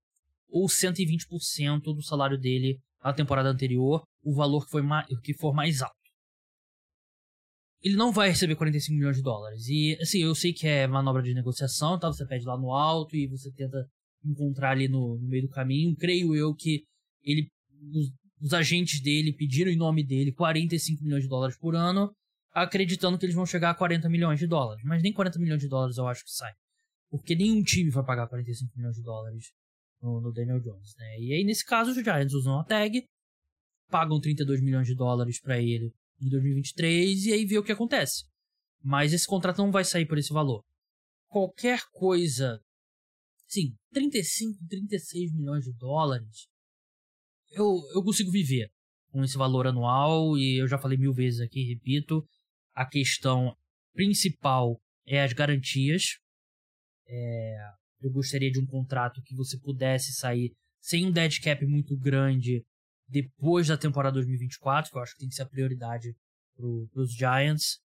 ou 0.49 0.67
120% 0.67 1.81
do 1.81 2.01
salário 2.01 2.39
dele 2.39 2.79
na 3.03 3.13
temporada 3.13 3.49
anterior, 3.49 4.03
o 4.23 4.33
valor 4.33 4.65
que, 4.65 4.71
foi 4.71 4.81
que 5.21 5.33
for 5.33 5.53
mais 5.53 5.81
alto. 5.81 5.95
Ele 7.81 7.97
não 7.97 8.13
vai 8.13 8.29
receber 8.29 8.55
45 8.55 8.95
milhões 8.95 9.17
de 9.17 9.23
dólares. 9.23 9.67
E, 9.67 9.97
assim, 10.01 10.19
eu 10.19 10.33
sei 10.33 10.53
que 10.53 10.65
é 10.65 10.87
manobra 10.87 11.21
de 11.21 11.33
negociação, 11.33 11.99
tá? 11.99 12.07
Você 12.07 12.25
pede 12.25 12.45
lá 12.45 12.57
no 12.57 12.71
alto 12.71 13.13
e 13.13 13.27
você 13.27 13.51
tenta 13.51 13.85
encontrar 14.23 14.71
ali 14.71 14.87
no, 14.87 15.17
no 15.17 15.27
meio 15.27 15.43
do 15.43 15.49
caminho. 15.49 15.93
Creio 15.97 16.33
eu 16.33 16.55
que 16.55 16.85
ele, 17.21 17.49
os, 18.43 18.53
agentes 18.53 19.01
dele 19.01 19.33
pediram 19.33 19.71
em 19.71 19.77
nome 19.77 20.03
dele 20.03 20.31
45 20.31 21.03
milhões 21.03 21.23
de 21.23 21.29
dólares 21.29 21.57
por 21.57 21.75
ano, 21.75 22.13
acreditando 22.51 23.17
que 23.17 23.25
eles 23.25 23.35
vão 23.35 23.45
chegar 23.45 23.71
a 23.71 23.75
40 23.75 24.09
milhões 24.09 24.39
de 24.39 24.47
dólares. 24.47 24.83
Mas 24.85 25.01
nem 25.01 25.13
40 25.13 25.39
milhões 25.39 25.61
de 25.61 25.67
dólares 25.67 25.97
eu 25.97 26.07
acho 26.07 26.23
que 26.23 26.31
sai. 26.31 26.53
Porque 27.09 27.35
nenhum 27.35 27.63
time 27.63 27.89
vai 27.89 28.03
pagar 28.03 28.27
45 28.27 28.75
milhões 28.75 28.95
de 28.95 29.03
dólares 29.03 29.51
no, 30.01 30.19
no 30.19 30.31
Daniel 30.31 30.59
Jones, 30.59 30.95
né? 30.97 31.19
E 31.19 31.33
aí, 31.33 31.43
nesse 31.43 31.65
caso, 31.65 31.91
os 31.91 31.95
Giants 31.95 32.33
usam 32.33 32.59
a 32.59 32.63
tag, 32.63 33.05
pagam 33.89 34.19
32 34.19 34.61
milhões 34.61 34.87
de 34.87 34.95
dólares 34.95 35.39
para 35.39 35.59
ele 35.59 35.93
em 36.21 36.29
2023 36.29 37.25
e 37.25 37.33
aí 37.33 37.45
vê 37.45 37.57
o 37.57 37.63
que 37.63 37.71
acontece. 37.71 38.25
Mas 38.81 39.13
esse 39.13 39.25
contrato 39.25 39.59
não 39.59 39.71
vai 39.71 39.85
sair 39.85 40.05
por 40.05 40.17
esse 40.17 40.33
valor. 40.33 40.63
Qualquer 41.27 41.81
coisa, 41.91 42.59
sim, 43.47 43.75
35, 43.91 44.59
36 44.67 45.33
milhões 45.33 45.63
de 45.63 45.73
dólares, 45.73 46.47
eu, 47.53 47.81
eu 47.93 48.03
consigo 48.03 48.31
viver 48.31 48.69
com 49.09 49.23
esse 49.23 49.37
valor 49.37 49.67
anual 49.67 50.37
e 50.37 50.61
eu 50.61 50.67
já 50.67 50.77
falei 50.77 50.97
mil 50.97 51.13
vezes 51.13 51.39
aqui, 51.39 51.63
repito, 51.63 52.25
a 52.73 52.85
questão 52.85 53.55
principal 53.93 54.79
é 55.05 55.21
as 55.21 55.33
garantias, 55.33 56.17
é, 57.07 57.57
eu 58.01 58.11
gostaria 58.11 58.51
de 58.51 58.59
um 58.59 58.65
contrato 58.65 59.21
que 59.21 59.35
você 59.35 59.57
pudesse 59.59 60.13
sair 60.13 60.51
sem 60.81 61.05
um 61.05 61.11
dead 61.11 61.39
cap 61.41 61.65
muito 61.65 61.97
grande 61.97 62.65
depois 63.07 63.67
da 63.67 63.77
temporada 63.77 64.15
2024, 64.15 64.91
que 64.91 64.97
eu 64.97 65.01
acho 65.01 65.13
que 65.13 65.19
tem 65.19 65.29
que 65.29 65.35
ser 65.35 65.43
a 65.43 65.47
prioridade 65.47 66.15
para 66.55 67.01
os 67.01 67.13
Giants, 67.13 67.79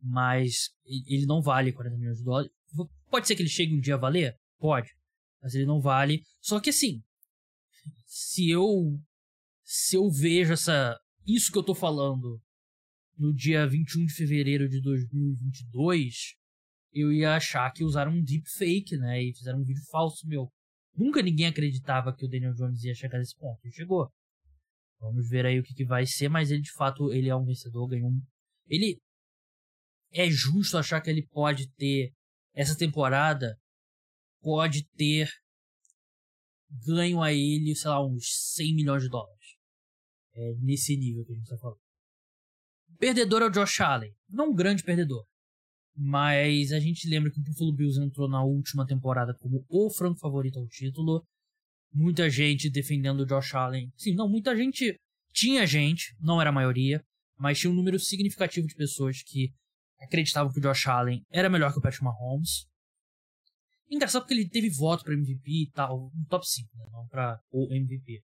mas 0.00 0.70
ele 0.84 1.24
não 1.26 1.40
vale 1.40 1.72
40 1.72 1.96
milhões 1.96 2.18
de 2.18 2.24
dólares. 2.24 2.52
Pode 3.10 3.26
ser 3.26 3.34
que 3.34 3.42
ele 3.42 3.48
chegue 3.48 3.74
um 3.74 3.80
dia 3.80 3.94
a 3.94 3.98
valer? 3.98 4.36
Pode, 4.58 4.90
mas 5.42 5.54
ele 5.54 5.64
não 5.64 5.80
vale. 5.80 6.22
Só 6.40 6.60
que 6.60 6.70
assim, 6.70 7.02
se 8.04 8.50
eu 8.50 9.00
se 9.64 9.96
eu 9.96 10.08
vejo 10.10 10.52
essa 10.52 10.98
isso 11.26 11.50
que 11.50 11.58
eu 11.58 11.62
tô 11.62 11.74
falando 11.74 12.40
no 13.16 13.32
dia 13.32 13.66
21 13.66 14.04
de 14.06 14.14
fevereiro 14.14 14.68
de 14.68 14.80
2022, 14.80 16.34
eu 16.92 17.12
ia 17.12 17.34
achar 17.34 17.70
que 17.72 17.82
usaram 17.82 18.12
um 18.12 18.22
deepfake, 18.22 18.96
né? 18.96 19.22
E 19.22 19.34
fizeram 19.34 19.60
um 19.60 19.64
vídeo 19.64 19.82
falso 19.90 20.26
meu 20.26 20.50
Nunca 20.96 21.20
ninguém 21.20 21.46
acreditava 21.46 22.14
que 22.14 22.24
o 22.24 22.28
Daniel 22.28 22.54
Jones 22.54 22.84
ia 22.84 22.94
chegar 22.94 23.18
nesse 23.18 23.36
ponto. 23.36 23.58
Ele 23.64 23.74
chegou. 23.74 24.08
Vamos 25.00 25.28
ver 25.28 25.44
aí 25.44 25.58
o 25.58 25.62
que, 25.62 25.74
que 25.74 25.84
vai 25.84 26.06
ser, 26.06 26.28
mas 26.28 26.50
ele 26.50 26.62
de 26.62 26.72
fato 26.72 27.12
ele 27.12 27.28
é 27.28 27.34
um 27.34 27.44
vencedor, 27.44 27.88
ganhou 27.88 28.08
um. 28.08 28.22
Ele 28.66 28.98
é 30.12 30.30
justo 30.30 30.78
achar 30.78 31.00
que 31.00 31.10
ele 31.10 31.26
pode 31.26 31.68
ter 31.72 32.12
essa 32.54 32.76
temporada 32.76 33.58
pode 34.40 34.86
ter 34.90 35.28
ganho 36.86 37.22
a 37.22 37.32
ele, 37.32 37.74
sei 37.74 37.90
lá, 37.90 38.04
uns 38.04 38.52
100 38.54 38.74
milhões 38.74 39.02
de 39.02 39.08
dólares. 39.08 39.33
É 40.34 40.54
nesse 40.60 40.96
nível 40.96 41.24
que 41.24 41.32
a 41.32 41.36
gente 41.36 41.48
tá 41.48 41.56
falando. 41.58 41.78
Perdedor 42.98 43.42
é 43.42 43.46
o 43.46 43.50
Josh 43.50 43.80
Allen. 43.80 44.12
Não 44.28 44.50
um 44.50 44.54
grande 44.54 44.82
perdedor. 44.82 45.24
Mas 45.96 46.72
a 46.72 46.80
gente 46.80 47.08
lembra 47.08 47.30
que 47.30 47.38
o 47.38 47.42
Buffalo 47.42 47.72
Bills 47.72 48.00
entrou 48.00 48.28
na 48.28 48.42
última 48.42 48.86
temporada 48.86 49.34
como 49.34 49.64
o 49.68 49.90
franco 49.90 50.18
favorito 50.18 50.58
ao 50.58 50.66
título. 50.66 51.24
Muita 51.92 52.28
gente 52.28 52.68
defendendo 52.68 53.20
o 53.20 53.26
Josh 53.26 53.54
Allen. 53.54 53.92
Sim, 53.96 54.14
não, 54.14 54.28
muita 54.28 54.56
gente. 54.56 54.98
Tinha 55.32 55.66
gente, 55.66 56.16
não 56.20 56.40
era 56.40 56.50
a 56.50 56.52
maioria, 56.52 57.04
mas 57.36 57.58
tinha 57.58 57.70
um 57.70 57.74
número 57.74 57.98
significativo 57.98 58.66
de 58.66 58.74
pessoas 58.74 59.22
que 59.22 59.52
acreditavam 60.00 60.52
que 60.52 60.58
o 60.58 60.62
Josh 60.62 60.86
Allen 60.86 61.24
era 61.30 61.48
melhor 61.48 61.72
que 61.72 61.78
o 61.78 61.82
Patrick 61.82 62.04
Mahomes. 62.04 62.66
Engraçado 63.90 64.22
porque 64.22 64.34
ele 64.34 64.48
teve 64.48 64.70
voto 64.70 65.04
para 65.04 65.14
MVP 65.14 65.50
e 65.50 65.70
tal, 65.70 66.10
no 66.14 66.26
top 66.26 66.46
5, 66.48 66.68
né? 66.76 66.86
não 66.90 67.06
para 67.06 67.40
o 67.50 67.72
MVP. 67.72 68.22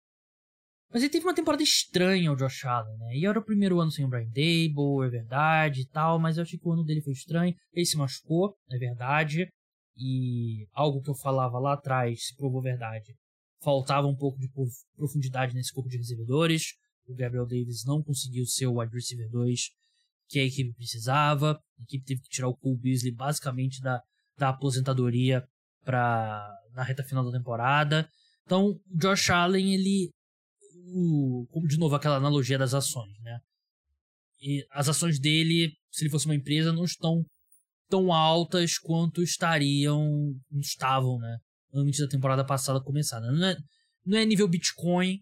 Mas 0.93 1.03
ele 1.03 1.11
teve 1.11 1.25
uma 1.25 1.33
temporada 1.33 1.63
estranha, 1.63 2.31
o 2.31 2.35
Josh 2.35 2.65
Allen, 2.65 2.97
né? 2.97 3.15
E 3.15 3.25
era 3.25 3.39
o 3.39 3.43
primeiro 3.43 3.79
ano 3.79 3.91
sem 3.91 4.03
o 4.03 4.09
Brian 4.09 4.27
Dable, 4.27 5.05
é 5.05 5.09
verdade 5.09 5.81
e 5.81 5.87
tal, 5.87 6.19
mas 6.19 6.37
eu 6.37 6.43
achei 6.43 6.59
que 6.59 6.67
o 6.67 6.71
ano 6.71 6.83
dele 6.83 7.01
foi 7.01 7.13
estranho. 7.13 7.55
Ele 7.73 7.85
se 7.85 7.95
machucou, 7.95 8.55
é 8.69 8.77
verdade. 8.77 9.47
E 9.95 10.67
algo 10.73 11.01
que 11.01 11.09
eu 11.09 11.15
falava 11.15 11.57
lá 11.59 11.73
atrás 11.73 12.27
se 12.27 12.35
provou 12.35 12.61
verdade. 12.61 13.15
Faltava 13.63 14.07
um 14.07 14.15
pouco 14.15 14.37
de 14.37 14.49
profundidade 14.97 15.53
nesse 15.53 15.71
corpo 15.71 15.89
de 15.89 15.97
recebedores. 15.97 16.73
O 17.07 17.15
Gabriel 17.15 17.45
Davis 17.45 17.85
não 17.85 18.03
conseguiu 18.03 18.45
ser 18.45 18.67
o 18.67 18.79
wide 18.79 18.93
receiver 18.93 19.29
2 19.29 19.69
que 20.27 20.39
a 20.39 20.43
equipe 20.43 20.73
precisava. 20.73 21.53
A 21.79 21.83
equipe 21.83 22.03
teve 22.03 22.21
que 22.21 22.29
tirar 22.29 22.49
o 22.49 22.55
Cole 22.55 22.77
Beasley 22.77 23.13
basicamente 23.13 23.81
da, 23.81 24.01
da 24.37 24.49
aposentadoria 24.49 25.43
para 25.85 26.49
na 26.73 26.83
reta 26.83 27.03
final 27.03 27.23
da 27.23 27.37
temporada. 27.37 28.09
Então, 28.45 28.77
Josh 28.87 29.29
Allen, 29.29 29.73
ele 29.73 30.09
o, 30.87 31.47
como 31.51 31.67
de 31.67 31.77
novo 31.77 31.95
aquela 31.95 32.17
analogia 32.17 32.57
das 32.57 32.73
ações, 32.73 33.17
né? 33.21 33.39
E 34.41 34.65
as 34.71 34.89
ações 34.89 35.19
dele, 35.19 35.71
se 35.91 36.03
ele 36.03 36.09
fosse 36.09 36.25
uma 36.25 36.35
empresa, 36.35 36.73
não 36.73 36.83
estão 36.83 37.23
tão 37.89 38.11
altas 38.11 38.77
quanto 38.77 39.21
estariam, 39.21 40.33
estavam, 40.53 41.19
né? 41.19 41.37
Antes 41.73 41.99
da 41.99 42.07
temporada 42.07 42.45
passada 42.45 42.81
começar. 42.81 43.19
Não, 43.19 43.45
é, 43.45 43.55
não 44.05 44.17
é 44.17 44.25
nível 44.25 44.47
Bitcoin, 44.47 45.19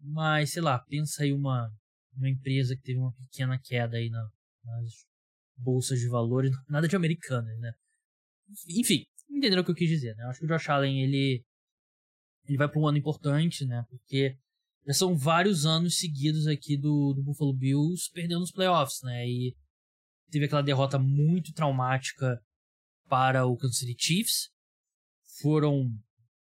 mas 0.00 0.52
sei 0.52 0.62
lá, 0.62 0.78
pensa 0.80 1.22
aí 1.22 1.32
uma, 1.32 1.70
uma 2.14 2.28
empresa 2.28 2.76
que 2.76 2.82
teve 2.82 2.98
uma 2.98 3.12
pequena 3.14 3.58
queda 3.58 3.96
aí 3.96 4.10
na, 4.10 4.28
nas 4.64 5.06
bolsas 5.56 5.98
de 5.98 6.08
valores, 6.08 6.52
nada 6.68 6.86
de 6.86 6.96
americanas, 6.96 7.58
né? 7.58 7.72
Enfim, 8.68 9.04
entenderam 9.30 9.62
o 9.62 9.64
que 9.64 9.70
eu 9.70 9.74
quis 9.74 9.88
dizer, 9.88 10.14
né? 10.16 10.24
Eu 10.24 10.28
acho 10.28 10.40
que 10.40 10.46
o 10.46 10.48
Josh 10.48 10.68
Allen, 10.68 11.02
ele, 11.02 11.42
ele 12.46 12.58
vai 12.58 12.68
para 12.68 12.80
um 12.80 12.86
ano 12.86 12.98
importante, 12.98 13.64
né? 13.64 13.84
Porque 13.88 14.36
já 14.88 14.94
são 14.94 15.14
vários 15.14 15.66
anos 15.66 15.98
seguidos 15.98 16.46
aqui 16.46 16.74
do, 16.74 17.12
do 17.12 17.22
Buffalo 17.22 17.52
Bills 17.52 18.10
perdendo 18.10 18.42
os 18.42 18.50
playoffs, 18.50 19.02
né? 19.02 19.28
E 19.28 19.54
teve 20.30 20.46
aquela 20.46 20.62
derrota 20.62 20.98
muito 20.98 21.52
traumática 21.52 22.40
para 23.06 23.44
o 23.44 23.54
Kansas 23.54 23.76
City 23.76 23.94
Chiefs. 23.98 24.48
Foram 25.42 25.94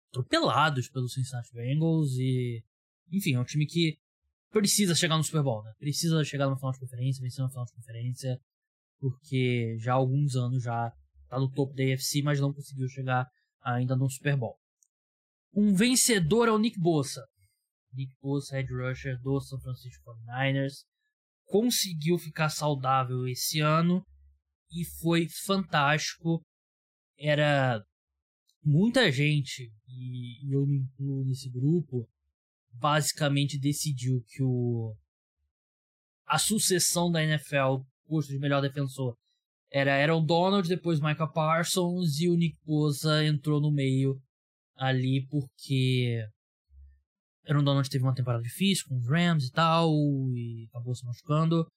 atropelados 0.10 0.88
pelos 0.90 1.14
Cincinnati 1.14 1.52
Bengals 1.54 2.12
e... 2.20 2.64
Enfim, 3.12 3.34
é 3.34 3.40
um 3.40 3.44
time 3.44 3.66
que 3.66 3.98
precisa 4.52 4.94
chegar 4.94 5.18
no 5.18 5.24
Super 5.24 5.42
Bowl, 5.42 5.64
né? 5.64 5.74
Precisa 5.80 6.24
chegar 6.24 6.48
no 6.48 6.56
final 6.56 6.72
de 6.72 6.80
conferência, 6.80 7.24
vencer 7.24 7.44
no 7.44 7.50
final 7.50 7.66
de 7.66 7.74
conferência, 7.74 8.40
porque 9.00 9.76
já 9.80 9.94
há 9.94 9.96
alguns 9.96 10.36
anos 10.36 10.62
já 10.62 10.94
tá 11.30 11.40
no 11.40 11.52
topo 11.52 11.74
da 11.74 11.84
AFC, 11.84 12.22
mas 12.24 12.40
não 12.40 12.54
conseguiu 12.54 12.88
chegar 12.90 13.28
ainda 13.64 13.96
no 13.96 14.08
Super 14.08 14.38
Bowl. 14.38 14.56
Um 15.52 15.74
vencedor 15.74 16.48
é 16.48 16.52
o 16.52 16.60
Nick 16.60 16.80
Bosa. 16.80 17.26
Nick 17.96 18.14
Bosa, 18.22 18.56
head 18.56 18.72
rusher 18.72 19.20
do 19.22 19.40
San 19.40 19.60
Francisco 19.60 20.04
49ers, 20.04 20.86
conseguiu 21.46 22.18
ficar 22.18 22.50
saudável 22.50 23.28
esse 23.28 23.60
ano 23.60 24.06
e 24.72 24.84
foi 25.02 25.28
fantástico. 25.46 26.44
Era 27.18 27.84
muita 28.64 29.12
gente, 29.12 29.72
e 29.88 30.54
eu 30.54 30.66
me 30.66 30.80
incluo 30.80 31.24
nesse 31.24 31.50
grupo, 31.50 32.08
basicamente 32.74 33.60
decidiu 33.60 34.24
que 34.28 34.44
o 34.44 34.96
a 36.28 36.40
sucessão 36.40 37.12
da 37.12 37.24
NFL, 37.24 37.84
posto 38.08 38.32
de 38.32 38.40
melhor 38.40 38.60
defensor, 38.60 39.16
era 39.72 39.96
Aaron 39.96 40.26
Donald, 40.26 40.68
depois 40.68 41.00
Michael 41.00 41.32
Parsons 41.32 42.20
e 42.20 42.28
o 42.28 42.36
Nick 42.36 42.58
Bosa 42.66 43.24
entrou 43.24 43.62
no 43.62 43.72
meio 43.72 44.20
ali 44.76 45.26
porque 45.30 46.26
Aaron 47.48 47.64
Donald 47.64 47.90
teve 47.90 48.04
uma 48.04 48.14
temporada 48.14 48.44
difícil 48.44 48.86
com 48.88 48.98
os 48.98 49.08
Rams 49.08 49.46
e 49.46 49.52
tal, 49.52 49.92
e 50.34 50.68
acabou 50.70 50.96
se 50.96 51.06
machucando. 51.06 51.68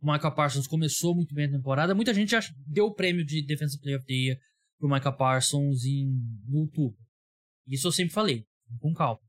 O 0.00 0.10
Michael 0.10 0.34
Parsons 0.34 0.66
começou 0.66 1.14
muito 1.14 1.34
bem 1.34 1.46
a 1.46 1.50
temporada. 1.50 1.94
Muita 1.94 2.12
gente 2.12 2.30
já 2.30 2.40
deu 2.66 2.86
o 2.86 2.94
prêmio 2.94 3.24
de 3.24 3.44
Defensive 3.44 3.80
Player 3.80 3.98
of 3.98 4.06
the 4.06 4.14
Year 4.14 4.38
pro 4.78 4.88
Michael 4.88 5.16
Parsons 5.16 5.84
em, 5.84 6.10
outubro. 6.52 6.98
Isso 7.66 7.86
eu 7.86 7.92
sempre 7.92 8.12
falei, 8.12 8.44
com 8.80 8.92
calma. 8.92 9.20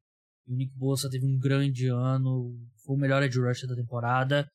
O 0.48 0.56
Nick 0.56 0.76
Bosa 0.76 1.10
teve 1.10 1.26
um 1.26 1.38
grande 1.38 1.88
ano, 1.88 2.58
foi 2.84 2.96
o 2.96 3.00
melhor 3.00 3.22
edge 3.22 3.40
rusher 3.40 3.68
da 3.68 3.76
temporada 3.76 4.48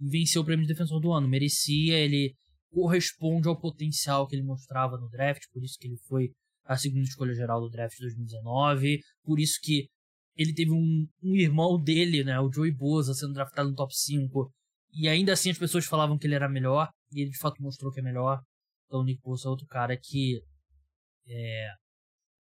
e 0.00 0.08
venceu 0.08 0.42
o 0.42 0.44
prêmio 0.44 0.66
de 0.66 0.72
defensor 0.72 1.00
do 1.00 1.12
ano. 1.12 1.28
Merecia, 1.28 1.98
ele 1.98 2.34
corresponde 2.70 3.48
ao 3.48 3.58
potencial 3.58 4.26
que 4.26 4.34
ele 4.34 4.44
mostrava 4.44 4.98
no 4.98 5.08
draft, 5.08 5.42
por 5.52 5.62
isso 5.62 5.76
que 5.78 5.86
ele 5.86 5.98
foi 6.08 6.30
a 6.64 6.76
segunda 6.76 7.02
escolha 7.02 7.34
geral 7.34 7.60
do 7.60 7.70
draft 7.70 7.96
de 7.96 8.02
2019, 8.02 9.00
por 9.24 9.38
isso 9.38 9.58
que 9.62 9.88
ele 10.36 10.54
teve 10.54 10.70
um, 10.70 11.06
um 11.22 11.34
irmão 11.36 11.80
dele, 11.80 12.24
né, 12.24 12.38
o 12.40 12.50
Joey 12.50 12.72
Bosa, 12.72 13.14
sendo 13.14 13.34
draftado 13.34 13.70
no 13.70 13.76
top 13.76 13.94
5, 13.94 14.52
e 14.92 15.08
ainda 15.08 15.32
assim 15.32 15.50
as 15.50 15.58
pessoas 15.58 15.84
falavam 15.84 16.18
que 16.18 16.26
ele 16.26 16.34
era 16.34 16.48
melhor, 16.48 16.90
e 17.12 17.22
ele 17.22 17.30
de 17.30 17.38
fato 17.38 17.62
mostrou 17.62 17.92
que 17.92 18.00
é 18.00 18.02
melhor. 18.02 18.40
Então 18.86 19.00
o 19.00 19.04
Nick 19.04 19.20
Bosa 19.22 19.48
é 19.48 19.50
outro 19.50 19.66
cara 19.66 19.96
que 19.96 20.40
é, 21.28 21.68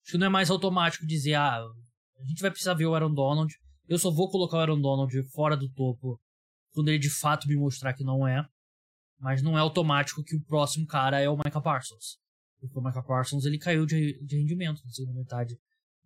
acho 0.03 0.13
que 0.13 0.19
não 0.19 0.27
é 0.27 0.31
mais 0.31 0.51
automático 0.51 1.07
dizer, 1.07 1.35
ah, 1.35 1.59
a 1.59 2.25
gente 2.25 2.41
vai 2.41 2.51
precisar 2.51 2.75
ver 2.75 2.87
o 2.87 2.95
Aaron 2.95 3.13
Donald, 3.13 3.53
eu 3.87 3.99
só 3.99 4.11
vou 4.11 4.31
colocar 4.31 4.57
o 4.57 4.61
Aaron 4.61 4.81
Donald 4.81 5.13
fora 5.31 5.57
do 5.57 5.69
topo 5.71 6.19
quando 6.73 6.89
ele 6.89 6.99
de 6.99 7.11
fato 7.11 7.47
me 7.47 7.57
mostrar 7.57 7.95
que 7.95 8.05
não 8.05 8.27
é. 8.27 8.45
Mas 9.19 9.43
não 9.43 9.57
é 9.57 9.61
automático 9.61 10.25
que 10.25 10.37
o 10.37 10.45
próximo 10.45 10.87
cara 10.87 11.21
é 11.21 11.29
o 11.29 11.37
Michael 11.37 11.63
Parsons. 11.63 12.19
Porque 12.61 12.79
o 12.79 12.83
Michael 12.83 13.05
Parsons 13.05 13.45
ele 13.45 13.59
caiu 13.59 13.87
de, 13.87 14.19
de 14.25 14.37
rendimento 14.39 14.83
na 14.85 14.91
segunda 14.91 15.19
metade 15.19 15.57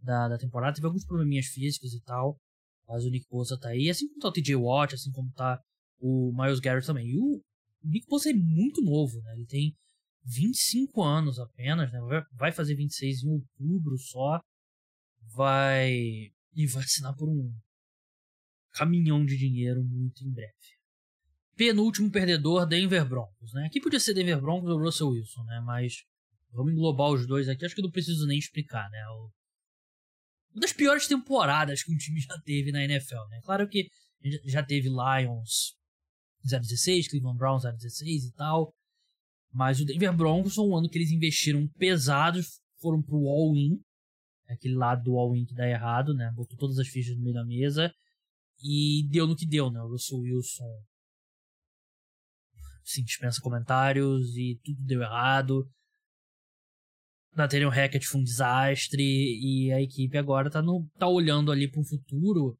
da, 0.02 0.28
da 0.28 0.38
temporada. 0.38 0.74
Teve 0.74 0.86
alguns 0.86 1.04
probleminhas 1.04 1.46
físicos 1.46 1.92
e 1.94 2.02
tal. 2.02 2.38
Mas 2.86 3.04
o 3.04 3.10
Nick 3.10 3.26
Bosa 3.30 3.58
tá 3.58 3.68
aí. 3.68 3.88
Assim 3.90 4.08
como 4.08 4.20
tá 4.20 4.28
o 4.28 4.32
TJ 4.32 4.56
Watt, 4.56 4.94
assim 4.94 5.10
como 5.12 5.30
tá 5.32 5.60
o 6.00 6.32
Miles 6.34 6.60
Garrett 6.60 6.86
também. 6.86 7.06
E 7.06 7.18
o 7.18 7.42
Nick 7.84 8.06
Bosa 8.06 8.30
é 8.30 8.34
muito 8.34 8.82
novo, 8.82 9.20
né? 9.22 9.34
Ele 9.34 9.46
tem 9.46 9.74
25 10.24 11.02
anos 11.02 11.38
apenas, 11.38 11.92
né? 11.92 12.00
Vai 12.32 12.52
fazer 12.52 12.74
26 12.74 13.24
em 13.24 13.28
outubro 13.30 13.98
só. 13.98 14.40
Vai. 15.34 15.92
E 16.54 16.66
vai 16.66 16.82
assinar 16.82 17.14
por 17.14 17.28
um 17.28 17.52
caminhão 18.72 19.24
de 19.24 19.36
dinheiro 19.36 19.82
muito 19.84 20.24
em 20.24 20.32
breve 20.32 20.78
penúltimo 21.58 22.08
perdedor, 22.10 22.64
Denver 22.64 23.06
Broncos, 23.06 23.52
né? 23.52 23.66
Aqui 23.66 23.80
podia 23.80 23.98
ser 23.98 24.14
Denver 24.14 24.40
Broncos 24.40 24.70
ou 24.70 24.78
Russell 24.78 25.08
Wilson, 25.08 25.42
né? 25.42 25.60
Mas 25.66 26.04
vamos 26.52 26.72
englobar 26.72 27.10
os 27.10 27.26
dois 27.26 27.48
aqui. 27.48 27.66
Acho 27.66 27.74
que 27.74 27.82
não 27.82 27.90
preciso 27.90 28.26
nem 28.26 28.38
explicar, 28.38 28.88
né? 28.88 29.04
O... 29.08 29.30
Uma 30.58 30.62
das 30.62 30.72
piores 30.72 31.06
temporadas 31.06 31.84
que 31.84 31.94
um 31.94 31.96
time 31.96 32.20
já 32.20 32.36
teve 32.40 32.72
na 32.72 32.82
NFL, 32.82 33.28
né? 33.30 33.40
Claro 33.44 33.68
que 33.68 33.88
já 34.44 34.60
teve 34.60 34.88
Lions 34.88 35.76
016, 36.44 37.06
Cleveland 37.06 37.38
Browns 37.38 37.62
016 37.62 38.24
e 38.24 38.32
tal. 38.32 38.74
Mas 39.52 39.78
o 39.78 39.84
Denver 39.84 40.12
Broncos 40.16 40.56
foi 40.56 40.64
um 40.64 40.76
ano 40.76 40.90
que 40.90 40.98
eles 40.98 41.12
investiram 41.12 41.68
pesados, 41.78 42.60
foram 42.80 43.00
pro 43.00 43.28
all-in. 43.28 43.80
Aquele 44.48 44.74
lado 44.74 45.04
do 45.04 45.16
all-in 45.16 45.44
que 45.44 45.54
dá 45.54 45.64
errado, 45.64 46.12
né? 46.12 46.32
Botou 46.34 46.58
todas 46.58 46.76
as 46.80 46.88
fichas 46.88 47.16
no 47.16 47.22
meio 47.22 47.34
da 47.34 47.44
mesa. 47.44 47.94
E 48.60 49.08
deu 49.12 49.28
no 49.28 49.36
que 49.36 49.46
deu, 49.46 49.70
né? 49.70 49.80
O 49.80 49.92
Russell 49.92 50.18
Wilson 50.18 50.82
sim, 52.82 53.04
dispensa 53.04 53.40
comentários 53.40 54.36
e 54.36 54.58
tudo 54.64 54.82
deu 54.82 55.02
errado. 55.02 55.70
Nathaniel 57.34 57.70
Hackett 57.70 58.06
foi 58.06 58.20
um 58.20 58.24
desastre 58.24 59.02
e 59.02 59.72
a 59.72 59.80
equipe 59.80 60.16
agora 60.16 60.50
tá, 60.50 60.60
no, 60.60 60.88
tá 60.98 61.06
olhando 61.06 61.52
ali 61.52 61.70
para 61.70 61.80
um 61.80 61.84
futuro 61.84 62.58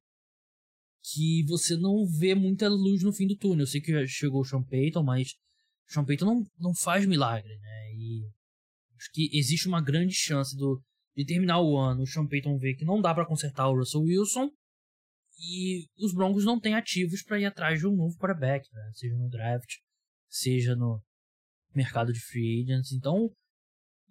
que 1.02 1.44
você 1.46 1.76
não 1.76 2.06
vê 2.06 2.34
muita 2.34 2.68
luz 2.68 3.02
no 3.02 3.12
fim 3.12 3.26
do 3.26 3.36
túnel. 3.36 3.60
Eu 3.60 3.66
sei 3.66 3.80
que 3.80 4.06
chegou 4.06 4.40
o 4.40 4.44
Sean 4.44 4.62
Payton, 4.62 5.02
mas 5.02 5.30
o 5.88 5.92
Sean 5.92 6.04
Payton 6.04 6.26
não, 6.26 6.46
não 6.58 6.74
faz 6.74 7.06
milagre, 7.06 7.56
né? 7.58 7.92
E 7.94 8.30
acho 8.96 9.10
que 9.12 9.30
existe 9.32 9.68
uma 9.68 9.82
grande 9.82 10.14
chance 10.14 10.56
do 10.56 10.82
de 11.16 11.24
terminar 11.24 11.60
o 11.60 11.76
ano, 11.76 12.02
o 12.02 12.06
Sean 12.06 12.28
Payton 12.28 12.56
vê 12.58 12.74
que 12.74 12.84
não 12.84 13.00
dá 13.00 13.12
para 13.12 13.26
consertar 13.26 13.68
o 13.68 13.76
Russell 13.76 14.02
Wilson 14.02 14.52
e 15.36 15.88
os 15.98 16.14
Broncos 16.14 16.44
não 16.44 16.60
têm 16.60 16.74
ativos 16.74 17.24
para 17.24 17.40
ir 17.40 17.44
atrás 17.44 17.80
de 17.80 17.88
um 17.88 17.96
novo 17.96 18.16
quarterback, 18.16 18.72
né? 18.72 18.90
seja 18.94 19.16
no 19.16 19.28
draft, 19.28 19.68
seja 20.28 20.76
no 20.76 21.02
mercado 21.74 22.12
de 22.12 22.20
free 22.20 22.62
agents. 22.62 22.92
Então, 22.92 23.34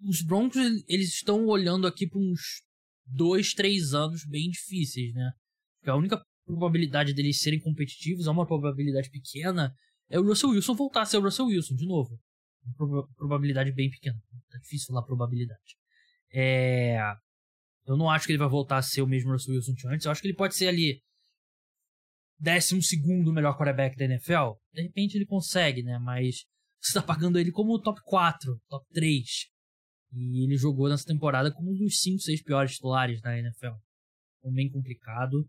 os 0.02 0.22
Broncos 0.22 0.56
eles 0.86 1.14
estão 1.14 1.46
olhando 1.46 1.86
aqui 1.86 2.06
para 2.06 2.18
uns 2.18 2.62
dois, 3.06 3.50
três 3.50 3.94
anos 3.94 4.24
bem 4.26 4.48
difíceis, 4.50 5.12
né? 5.14 5.32
Porque 5.78 5.90
a 5.90 5.96
única 5.96 6.22
probabilidade 6.44 7.12
deles 7.14 7.40
serem 7.40 7.60
competitivos 7.60 8.26
é 8.26 8.30
uma 8.30 8.46
probabilidade 8.46 9.10
pequena, 9.10 9.72
é 10.08 10.18
o 10.18 10.24
Russell 10.24 10.50
Wilson 10.50 10.74
voltar 10.74 11.02
a 11.02 11.06
ser 11.06 11.18
o 11.18 11.22
Russell 11.22 11.46
Wilson 11.46 11.74
de 11.74 11.86
novo. 11.86 12.18
Probabilidade 13.16 13.72
bem 13.72 13.90
pequena. 13.90 14.18
Tá 14.50 14.58
difícil 14.58 14.88
falar 14.88 15.02
probabilidade. 15.02 15.76
É... 16.32 16.98
Eu 17.86 17.96
não 17.96 18.10
acho 18.10 18.26
que 18.26 18.32
ele 18.32 18.38
vai 18.38 18.48
voltar 18.48 18.78
a 18.78 18.82
ser 18.82 19.02
o 19.02 19.06
mesmo 19.06 19.32
Russell 19.32 19.54
Wilson 19.54 19.72
de 19.72 19.88
antes. 19.88 20.04
Eu 20.04 20.12
acho 20.12 20.20
que 20.20 20.28
ele 20.28 20.36
pode 20.36 20.54
ser 20.54 20.68
ali 20.68 21.00
décimo 22.38 22.82
segundo 22.82 23.32
melhor 23.32 23.56
quarterback 23.56 23.96
da 23.96 24.04
NFL. 24.04 24.52
De 24.72 24.82
repente 24.82 25.16
ele 25.16 25.26
consegue, 25.26 25.82
né? 25.82 25.98
Mas 25.98 26.44
você 26.80 26.94
tá 26.94 27.02
pagando 27.02 27.38
ele 27.38 27.50
como 27.50 27.80
top 27.80 28.00
4, 28.04 28.60
top 28.68 28.86
3. 28.92 29.24
E 30.12 30.44
ele 30.44 30.56
jogou 30.56 30.88
nessa 30.88 31.04
temporada 31.04 31.52
como 31.52 31.70
um 31.70 31.76
dos 31.76 32.00
5, 32.00 32.20
6 32.20 32.42
piores 32.42 32.72
titulares 32.72 33.20
da 33.20 33.36
NFL. 33.38 33.74
Então, 34.38 34.52
bem 34.52 34.70
complicado. 34.70 35.48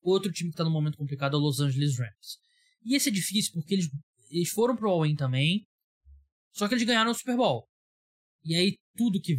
Outro 0.00 0.32
time 0.32 0.50
que 0.50 0.56
tá 0.56 0.64
num 0.64 0.70
momento 0.70 0.96
complicado 0.96 1.36
é 1.36 1.38
o 1.38 1.42
Los 1.42 1.60
Angeles 1.60 1.98
Rams. 1.98 2.38
E 2.84 2.96
esse 2.96 3.08
é 3.08 3.12
difícil 3.12 3.52
porque 3.52 3.74
eles, 3.74 3.88
eles 4.30 4.50
foram 4.50 4.76
pro 4.76 4.90
All-In 4.90 5.14
também, 5.14 5.66
só 6.52 6.68
que 6.68 6.74
eles 6.74 6.84
ganharam 6.84 7.10
o 7.10 7.14
Super 7.14 7.36
Bowl. 7.36 7.68
E 8.44 8.54
aí 8.54 8.76
tudo 8.96 9.20
que 9.20 9.36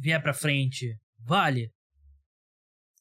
vier 0.00 0.22
pra 0.22 0.32
frente 0.32 0.96
vale. 1.18 1.72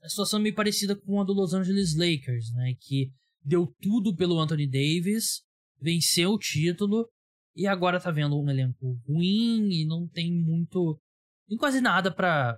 A 0.02 0.10
situação 0.10 0.40
é 0.40 0.44
meio 0.44 0.56
parecida 0.56 0.96
com 0.96 1.22
a 1.22 1.24
do 1.24 1.34
Los 1.34 1.54
Angeles 1.54 1.96
Lakers, 1.96 2.52
né? 2.54 2.74
Que 2.80 3.12
deu 3.44 3.68
tudo 3.82 4.16
pelo 4.16 4.40
Anthony 4.40 4.68
Davis, 4.68 5.42
venceu 5.82 6.32
o 6.32 6.40
título 6.40 7.08
e 7.56 7.68
agora 7.68 8.00
tá 8.00 8.12
vendo 8.12 8.40
um 8.40 8.50
elenco 8.50 9.00
ruim 9.08 9.70
e 9.72 9.86
não 9.86 10.08
tem 10.08 10.32
muito. 10.32 11.00
tem 11.48 11.58
quase 11.58 11.82
nada 11.82 12.14
para 12.14 12.58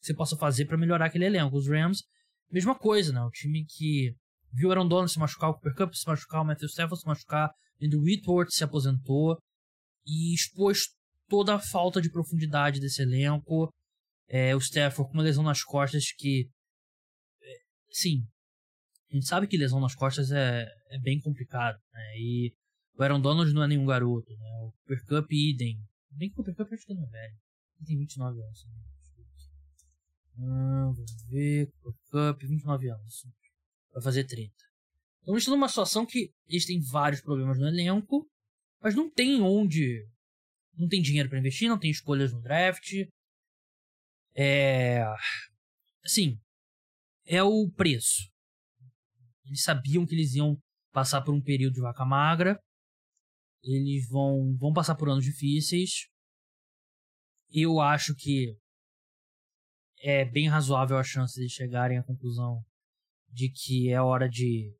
você 0.00 0.14
possa 0.14 0.36
fazer 0.36 0.66
para 0.66 0.76
melhorar 0.76 1.06
aquele 1.06 1.26
elenco. 1.26 1.56
Os 1.56 1.68
Rams, 1.68 2.02
mesma 2.50 2.74
coisa, 2.74 3.12
né? 3.12 3.22
O 3.22 3.30
time 3.30 3.64
que 3.64 4.14
viu 4.52 4.70
Aaron 4.70 4.86
Donald 4.86 5.10
se 5.10 5.18
machucar, 5.18 5.50
o 5.50 5.54
Cooper 5.54 5.74
Cup 5.74 5.94
se 5.94 6.06
machucar, 6.06 6.42
o 6.42 6.44
Matthew 6.44 6.68
Stafford 6.68 7.00
se 7.00 7.06
machucar, 7.06 7.50
Andrew 7.80 8.02
Whitworth 8.02 8.50
se 8.50 8.64
aposentou 8.64 9.38
e 10.06 10.34
expôs 10.34 10.80
toda 11.28 11.54
a 11.54 11.58
falta 11.58 12.00
de 12.00 12.10
profundidade 12.10 12.80
desse 12.80 13.02
elenco. 13.02 13.72
É, 14.28 14.54
o 14.54 14.58
Stafford 14.58 15.10
com 15.10 15.18
uma 15.18 15.22
lesão 15.22 15.42
nas 15.42 15.62
costas 15.62 16.12
que. 16.12 16.48
É, 17.42 17.56
sim, 17.90 18.24
a 19.10 19.14
gente 19.14 19.26
sabe 19.26 19.46
que 19.46 19.56
lesão 19.56 19.80
nas 19.80 19.94
costas 19.94 20.30
é, 20.30 20.66
é 20.90 20.98
bem 21.00 21.20
complicado, 21.20 21.78
né? 21.92 22.18
E 22.18 22.52
o 22.94 23.02
Aaron 23.02 23.20
Donald 23.20 23.52
não 23.52 23.62
é 23.62 23.68
nenhum 23.68 23.86
garoto, 23.86 24.36
né? 24.36 24.60
O 24.62 24.72
Cooper 24.72 25.06
Cup 25.06 25.32
idem. 25.32 25.78
Bem 26.10 26.28
que 26.28 26.34
o 26.34 26.36
Cooper 26.36 26.54
Cup 26.54 26.72
acho 26.72 26.86
que 26.86 26.94
não 26.94 27.04
é 27.04 27.10
velho. 27.10 27.36
Ele 27.78 27.86
tem 27.86 27.98
29 27.98 28.42
anos. 28.42 28.66
Né? 28.66 28.74
Ah, 30.38 30.92
vamos 30.94 31.24
ver. 31.28 31.72
Cooper 31.80 32.00
Cup, 32.10 32.42
29 32.42 32.90
anos. 32.90 33.26
Vai 33.92 34.02
fazer 34.02 34.24
30. 34.24 34.52
Então 35.22 35.34
eles 35.34 35.42
estão 35.42 35.54
numa 35.54 35.68
situação 35.68 36.04
que 36.04 36.32
eles 36.46 36.66
têm 36.66 36.80
vários 36.80 37.20
problemas 37.20 37.58
no 37.58 37.66
elenco, 37.66 38.28
mas 38.80 38.94
não 38.94 39.10
tem 39.10 39.40
onde. 39.40 40.06
Não 40.76 40.88
tem 40.88 41.00
dinheiro 41.00 41.28
para 41.28 41.38
investir, 41.38 41.68
não 41.68 41.78
tem 41.78 41.90
escolhas 41.90 42.32
no 42.32 42.42
draft. 42.42 42.92
É. 44.34 45.04
Assim. 46.04 46.38
É 47.24 47.42
o 47.42 47.70
preço. 47.70 48.28
Eles 49.44 49.62
sabiam 49.62 50.04
que 50.04 50.14
eles 50.14 50.34
iam 50.34 50.60
passar 50.92 51.22
por 51.22 51.32
um 51.32 51.40
período 51.40 51.74
de 51.74 51.80
vaca 51.80 52.04
magra. 52.04 52.58
Eles 53.62 54.08
vão, 54.08 54.56
vão 54.56 54.72
passar 54.72 54.94
por 54.94 55.08
anos 55.08 55.24
difíceis. 55.24 56.08
Eu 57.50 57.80
acho 57.80 58.14
que 58.14 58.56
é 60.00 60.24
bem 60.24 60.48
razoável 60.48 60.96
a 60.96 61.04
chance 61.04 61.38
de 61.40 61.48
chegarem 61.48 61.98
à 61.98 62.02
conclusão 62.02 62.60
de 63.30 63.48
que 63.48 63.90
é 63.90 64.00
hora 64.00 64.28
de 64.28 64.74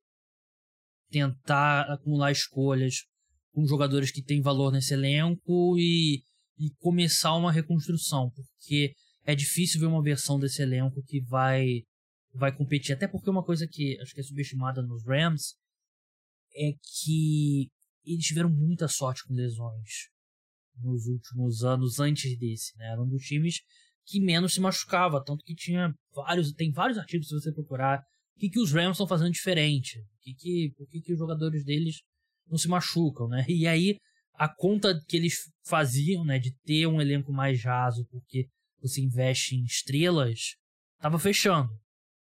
tentar 1.10 1.82
acumular 1.92 2.32
escolhas 2.32 3.04
com 3.52 3.66
jogadores 3.66 4.10
que 4.10 4.22
têm 4.22 4.40
valor 4.40 4.72
nesse 4.72 4.94
elenco 4.94 5.78
e, 5.78 6.22
e 6.58 6.70
começar 6.78 7.34
uma 7.36 7.52
reconstrução, 7.52 8.30
porque 8.30 8.94
é 9.24 9.34
difícil 9.34 9.80
ver 9.80 9.86
uma 9.86 10.02
versão 10.02 10.38
desse 10.38 10.62
elenco 10.62 11.02
que 11.04 11.20
vai 11.20 11.82
vai 12.34 12.50
competir, 12.56 12.94
até 12.94 13.06
porque 13.06 13.28
uma 13.28 13.44
coisa 13.44 13.68
que 13.70 14.00
acho 14.00 14.14
que 14.14 14.20
é 14.20 14.24
subestimada 14.24 14.80
nos 14.80 15.04
Rams 15.04 15.54
é 16.54 16.72
que 16.72 17.68
eles 18.04 18.24
tiveram 18.24 18.50
muita 18.50 18.88
sorte 18.88 19.24
com 19.26 19.34
lesões 19.34 20.08
nos 20.76 21.06
últimos 21.06 21.62
anos 21.62 22.00
antes 22.00 22.36
desse, 22.38 22.76
né? 22.76 22.86
Era 22.86 23.02
um 23.02 23.08
dos 23.08 23.22
times 23.22 23.60
que 24.04 24.20
menos 24.20 24.54
se 24.54 24.60
machucava, 24.60 25.22
tanto 25.24 25.44
que 25.44 25.54
tinha 25.54 25.94
vários, 26.14 26.52
tem 26.52 26.72
vários 26.72 26.98
artigos 26.98 27.28
se 27.28 27.34
você 27.34 27.52
procurar 27.52 28.00
o 28.36 28.40
que, 28.40 28.48
que 28.48 28.60
os 28.60 28.72
Rams 28.72 28.92
estão 28.92 29.06
fazendo 29.06 29.30
diferente, 29.30 30.00
o 30.00 30.18
que 30.20 30.34
que, 30.34 30.72
por 30.76 30.88
que, 30.88 31.00
que 31.00 31.12
os 31.12 31.18
jogadores 31.18 31.64
deles 31.64 32.00
não 32.48 32.58
se 32.58 32.68
machucam, 32.68 33.28
né? 33.28 33.44
E 33.48 33.66
aí 33.66 33.96
a 34.34 34.48
conta 34.48 34.98
que 35.06 35.16
eles 35.16 35.34
faziam, 35.64 36.24
né, 36.24 36.38
de 36.38 36.52
ter 36.64 36.86
um 36.86 37.00
elenco 37.00 37.32
mais 37.32 37.62
raso, 37.62 38.04
porque 38.10 38.48
você 38.80 39.00
investe 39.00 39.54
em 39.54 39.62
estrelas, 39.62 40.56
tava 40.98 41.18
fechando. 41.18 41.70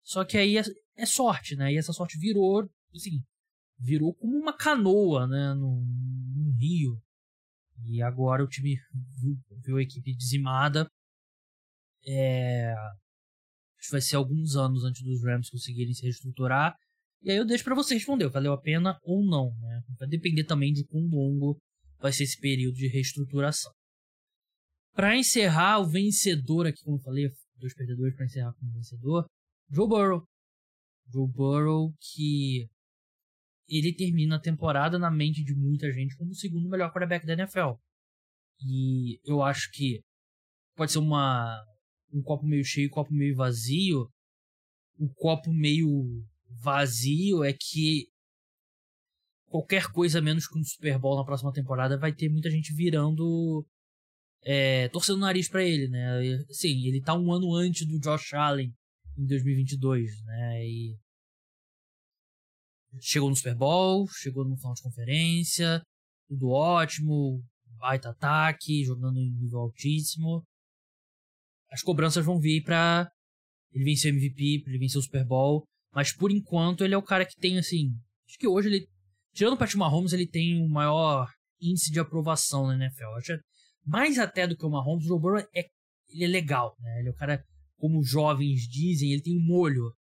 Só 0.03 0.25
que 0.25 0.37
aí 0.37 0.59
é, 0.59 0.63
é 0.97 1.07
sorte, 1.07 1.57
né? 1.57 1.73
E 1.73 1.79
essa 1.79 1.93
sorte 1.93 2.19
virou, 2.19 2.69
assim, 2.95 3.23
virou 3.83 4.15
como 4.15 4.39
uma 4.39 4.57
canoa, 4.57 5.27
né, 5.27 5.55
no, 5.55 5.85
no 5.85 6.53
rio. 6.53 7.03
E 7.85 8.01
agora 8.01 8.45
o 8.45 8.49
time 8.49 8.77
viu, 9.19 9.37
viu 9.65 9.77
a 9.77 9.83
equipe 9.83 10.15
dizimada. 10.15 10.89
É, 12.07 12.73
acho 13.79 13.87
que 13.87 13.93
vai 13.93 14.01
ser 14.01 14.17
alguns 14.17 14.55
anos 14.55 14.85
antes 14.85 15.03
dos 15.03 15.23
Rams 15.25 15.51
conseguirem 15.51 15.93
se 15.93 16.03
reestruturar. 16.03 16.77
E 17.23 17.31
aí 17.31 17.37
eu 17.37 17.45
deixo 17.45 17.65
para 17.65 17.75
você 17.75 17.95
responder, 17.95 18.29
valeu 18.29 18.53
a 18.53 18.61
pena 18.61 18.99
ou 19.03 19.25
não, 19.25 19.57
né? 19.59 19.83
Vai 19.99 20.09
depender 20.09 20.45
também 20.45 20.73
de 20.73 20.85
quão 20.85 21.03
longo 21.07 21.59
vai 21.99 22.13
ser 22.13 22.25
esse 22.25 22.39
período 22.39 22.75
de 22.75 22.89
reestruturação. 22.89 23.73
Para 24.93 25.17
encerrar, 25.17 25.79
o 25.81 25.89
vencedor 25.89 26.67
aqui, 26.67 26.83
como 26.85 26.99
eu 26.99 27.03
falei, 27.03 27.31
dois 27.57 27.75
perdedores 27.75 28.15
para 28.15 28.27
encerrar 28.27 28.53
com 28.55 28.67
o 28.67 28.73
vencedor, 28.73 29.27
Joe 29.71 29.89
Burrow. 29.89 30.25
Joe 31.13 31.29
Burrow 31.29 31.95
que 32.01 32.69
ele 33.79 33.95
termina 33.95 34.37
a 34.37 34.41
temporada 34.41 34.99
na 34.99 35.11
mente 35.11 35.43
de 35.43 35.55
muita 35.55 35.91
gente 35.93 36.17
como 36.17 36.31
o 36.31 36.35
segundo 36.35 36.69
melhor 36.69 36.93
quarterback 36.93 37.27
da 37.27 37.33
NFL. 37.33 37.75
E 38.61 39.19
eu 39.25 39.43
acho 39.43 39.71
que 39.73 40.01
pode 40.77 40.93
ser 40.93 40.99
uma 40.99 41.63
um 42.13 42.23
copo 42.23 42.47
meio 42.47 42.65
cheio, 42.65 42.89
um 42.89 42.91
copo 42.91 43.13
meio 43.13 43.35
vazio. 43.35 44.09
O 44.99 45.09
copo 45.15 45.53
meio 45.53 45.89
vazio 46.61 47.43
é 47.43 47.53
que 47.53 48.07
qualquer 49.47 49.91
coisa 49.91 50.21
menos 50.21 50.47
que 50.47 50.59
um 50.59 50.65
Super 50.65 50.99
Bowl 50.99 51.17
na 51.17 51.25
próxima 51.25 51.53
temporada 51.53 51.99
vai 51.99 52.13
ter 52.15 52.29
muita 52.29 52.51
gente 52.51 52.75
virando 52.75 53.67
é, 54.45 54.89
torcendo 54.89 55.17
o 55.17 55.21
nariz 55.21 55.49
para 55.49 55.65
ele, 55.65 55.89
né? 55.89 56.45
Sim, 56.51 56.87
ele 56.87 57.01
tá 57.01 57.15
um 57.15 57.33
ano 57.33 57.55
antes 57.55 57.87
do 57.87 57.99
Josh 57.99 58.35
Allen 58.35 58.75
em 59.17 59.27
2022, 59.27 60.11
né? 60.25 60.67
E 60.67 60.99
chegou 63.01 63.29
no 63.29 63.37
Super 63.37 63.55
Bowl, 63.55 64.07
chegou 64.09 64.45
no 64.45 64.57
final 64.57 64.75
de 64.75 64.83
conferência, 64.83 65.83
tudo 66.29 66.51
ótimo, 66.51 67.43
baita 67.79 68.11
ataque, 68.11 68.85
jogando 68.85 69.19
em 69.19 69.31
nível 69.31 69.61
altíssimo. 69.61 70.45
As 71.71 71.83
cobranças 71.83 72.25
vão 72.25 72.39
vir 72.39 72.63
pra 72.63 73.11
ele 73.73 73.85
vencer 73.85 74.13
o 74.13 74.17
MVP, 74.17 74.63
pra 74.63 74.73
ele 74.73 74.79
vencer 74.79 74.99
o 74.99 75.03
Super 75.03 75.25
Bowl, 75.25 75.65
mas 75.95 76.13
por 76.13 76.31
enquanto 76.31 76.85
ele 76.85 76.95
é 76.95 76.99
o 76.99 77.03
cara 77.03 77.25
que 77.25 77.37
tem, 77.37 77.59
assim, 77.59 77.91
acho 78.27 78.39
que 78.39 78.47
hoje 78.47 78.69
ele, 78.69 78.89
tirando 79.35 79.55
o 79.55 79.59
Patrick 79.59 79.79
Mahomes, 79.79 80.13
ele 80.13 80.27
tem 80.27 80.63
o 80.63 80.69
maior 80.69 81.29
índice 81.61 81.91
de 81.91 82.01
aprovação 82.01 82.67
na 82.67 82.75
NFL. 82.75 83.17
Acho 83.17 83.39
mais 83.85 84.19
até 84.19 84.47
do 84.47 84.57
que 84.57 84.67
o 84.67 84.71
Mahomes, 84.71 85.05
o 85.05 85.09
Joe 85.09 85.21
Burrow 85.21 85.39
é, 85.39 85.67
ele 86.09 86.25
é 86.25 86.29
legal, 86.29 86.77
né? 86.79 87.01
Ele 87.01 87.09
é 87.09 87.11
o 87.11 87.15
cara, 87.15 87.43
como 87.79 88.01
os 88.01 88.09
jovens 88.09 88.69
dizem, 88.69 89.13
ele 89.13 89.23
tem 89.23 89.37
um 89.37 89.45
molho 89.45 89.93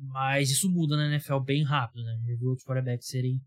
mas 0.00 0.50
isso 0.50 0.70
muda 0.70 0.96
na 0.96 1.08
NFL 1.08 1.40
bem 1.40 1.62
rápido, 1.62 2.02
né? 2.02 2.18
Já 2.26 2.36
viu 2.36 2.48
outros 2.48 2.66
quarterbacks 2.66 3.06
serem 3.06 3.40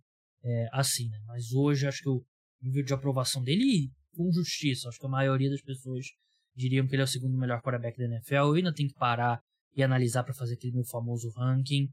é, 0.44 0.68
assim, 0.72 1.10
né? 1.10 1.20
Mas 1.26 1.52
hoje 1.52 1.88
acho 1.88 2.02
que 2.02 2.10
o 2.10 2.24
nível 2.62 2.84
de 2.84 2.94
aprovação 2.94 3.44
dele, 3.44 3.92
com 4.16 4.32
justiça, 4.32 4.88
acho 4.88 5.00
que 5.00 5.06
a 5.06 5.10
maioria 5.10 5.50
das 5.50 5.62
pessoas 5.62 6.06
diriam 6.56 6.88
que 6.88 6.94
ele 6.94 7.02
é 7.02 7.06
o 7.06 7.08
segundo 7.08 7.38
melhor 7.38 7.62
quarterback 7.62 7.98
da 7.98 8.06
NFL. 8.06 8.36
Eu 8.36 8.54
ainda 8.54 8.74
tenho 8.74 8.90
que 8.90 8.96
parar 8.96 9.42
e 9.76 9.82
analisar 9.82 10.24
para 10.24 10.34
fazer 10.34 10.54
aquele 10.54 10.74
meu 10.74 10.86
famoso 10.86 11.30
ranking. 11.32 11.90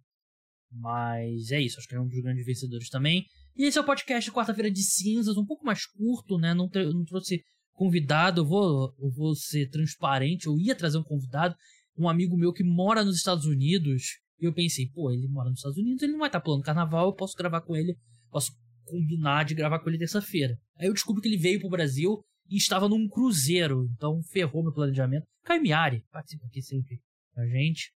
Mas 0.70 1.50
é 1.50 1.60
isso, 1.60 1.78
acho 1.78 1.88
que 1.88 1.94
ele 1.94 2.02
é 2.02 2.04
um 2.04 2.08
dos 2.08 2.20
grandes 2.20 2.44
vencedores 2.44 2.88
também. 2.88 3.24
E 3.56 3.64
esse 3.64 3.78
é 3.78 3.80
o 3.80 3.86
podcast 3.86 4.30
quarta-feira 4.30 4.70
de 4.70 4.82
cinzas, 4.82 5.36
um 5.36 5.44
pouco 5.44 5.64
mais 5.64 5.84
curto, 5.86 6.38
né? 6.38 6.54
Não, 6.54 6.70
não 6.92 7.04
trouxe 7.04 7.42
convidado, 7.72 8.42
eu 8.42 8.46
vou, 8.46 8.94
eu 8.98 9.10
vou 9.10 9.34
ser 9.34 9.68
transparente, 9.70 10.46
eu 10.46 10.58
ia 10.58 10.74
trazer 10.74 10.98
um 10.98 11.02
convidado, 11.02 11.56
um 11.96 12.08
amigo 12.08 12.36
meu 12.36 12.52
que 12.52 12.62
mora 12.62 13.02
nos 13.02 13.16
Estados 13.16 13.46
Unidos, 13.46 14.19
e 14.40 14.46
eu 14.46 14.54
pensei, 14.54 14.88
pô, 14.88 15.10
ele 15.10 15.28
mora 15.28 15.50
nos 15.50 15.58
Estados 15.58 15.76
Unidos, 15.76 16.02
ele 16.02 16.12
não 16.12 16.20
vai 16.20 16.28
estar 16.28 16.40
pulando 16.40 16.62
carnaval, 16.62 17.06
eu 17.06 17.14
posso 17.14 17.36
gravar 17.36 17.60
com 17.60 17.76
ele, 17.76 17.98
posso 18.30 18.52
combinar 18.86 19.44
de 19.44 19.54
gravar 19.54 19.78
com 19.78 19.88
ele 19.88 19.98
terça-feira. 19.98 20.58
Aí 20.78 20.86
eu 20.86 20.94
descubro 20.94 21.20
que 21.20 21.28
ele 21.28 21.36
veio 21.36 21.60
pro 21.60 21.68
Brasil 21.68 22.24
e 22.48 22.56
estava 22.56 22.88
num 22.88 23.08
cruzeiro, 23.08 23.86
então 23.92 24.22
ferrou 24.22 24.62
meu 24.62 24.72
planejamento. 24.72 25.26
Caimiari 25.44 26.04
participa 26.10 26.46
aqui 26.46 26.62
sempre 26.62 27.00
com 27.34 27.40
a 27.42 27.46
gente, 27.46 27.92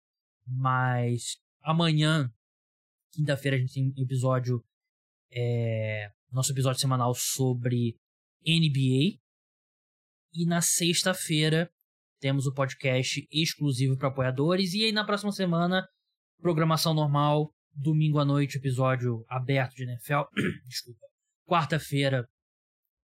mas 0.46 1.38
amanhã, 1.62 2.30
quinta-feira, 3.14 3.58
a 3.58 3.60
gente 3.60 3.74
tem 3.74 3.94
um 3.98 4.04
episódio, 4.04 4.64
é, 5.32 6.12
nosso 6.32 6.52
episódio 6.52 6.80
semanal 6.80 7.14
sobre 7.16 7.98
NBA, 8.46 9.18
e 10.34 10.46
na 10.46 10.62
sexta-feira 10.62 11.72
temos 12.20 12.46
o 12.46 12.54
podcast 12.54 13.26
exclusivo 13.32 13.98
para 13.98 14.10
apoiadores, 14.10 14.74
e 14.74 14.86
aí 14.86 14.92
na 14.92 15.06
próxima 15.06 15.32
semana 15.32 15.88
Programação 16.44 16.94
normal, 16.94 17.50
domingo 17.74 18.20
à 18.20 18.26
noite, 18.26 18.58
episódio 18.58 19.24
aberto 19.30 19.76
de 19.76 19.84
NFL. 19.84 20.24
Desculpa. 20.68 21.00
Quarta-feira, 21.48 22.28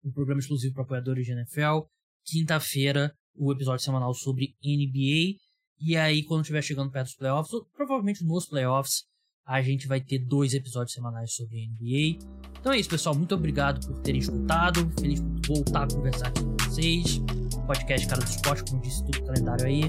um 0.02 0.10
programa 0.10 0.40
exclusivo 0.40 0.72
para 0.72 0.84
apoiadores 0.84 1.26
de 1.26 1.32
NFL. 1.32 1.84
Quinta-feira, 2.24 3.12
o 3.34 3.52
episódio 3.52 3.84
semanal 3.84 4.14
sobre 4.14 4.54
NBA. 4.64 5.36
E 5.78 5.98
aí, 5.98 6.24
quando 6.24 6.40
estiver 6.40 6.62
chegando 6.62 6.90
perto 6.90 7.08
dos 7.08 7.16
playoffs, 7.16 7.52
ou 7.52 7.66
provavelmente 7.76 8.24
nos 8.24 8.46
playoffs, 8.48 9.04
a 9.46 9.60
gente 9.60 9.86
vai 9.86 10.00
ter 10.00 10.18
dois 10.18 10.54
episódios 10.54 10.94
semanais 10.94 11.34
sobre 11.34 11.68
NBA. 11.68 12.24
Então 12.58 12.72
é 12.72 12.78
isso, 12.78 12.88
pessoal. 12.88 13.14
Muito 13.14 13.34
obrigado 13.34 13.86
por 13.86 14.00
terem 14.00 14.20
escutado. 14.20 14.90
Feliz 14.98 15.20
por 15.20 15.56
voltar 15.56 15.82
a 15.84 15.94
conversar 15.94 16.28
aqui 16.28 16.42
com 16.42 16.56
vocês. 16.56 17.18
Podcast 17.66 18.08
Cara 18.08 18.22
do 18.22 18.30
Esporte, 18.30 18.64
como 18.70 18.80
disse, 18.80 19.04
tudo 19.04 19.26
calendário 19.26 19.66
aí. 19.66 19.82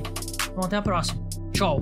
Então 0.52 0.66
até 0.66 0.76
a 0.76 0.82
próxima. 0.82 1.26
Tchau! 1.54 1.80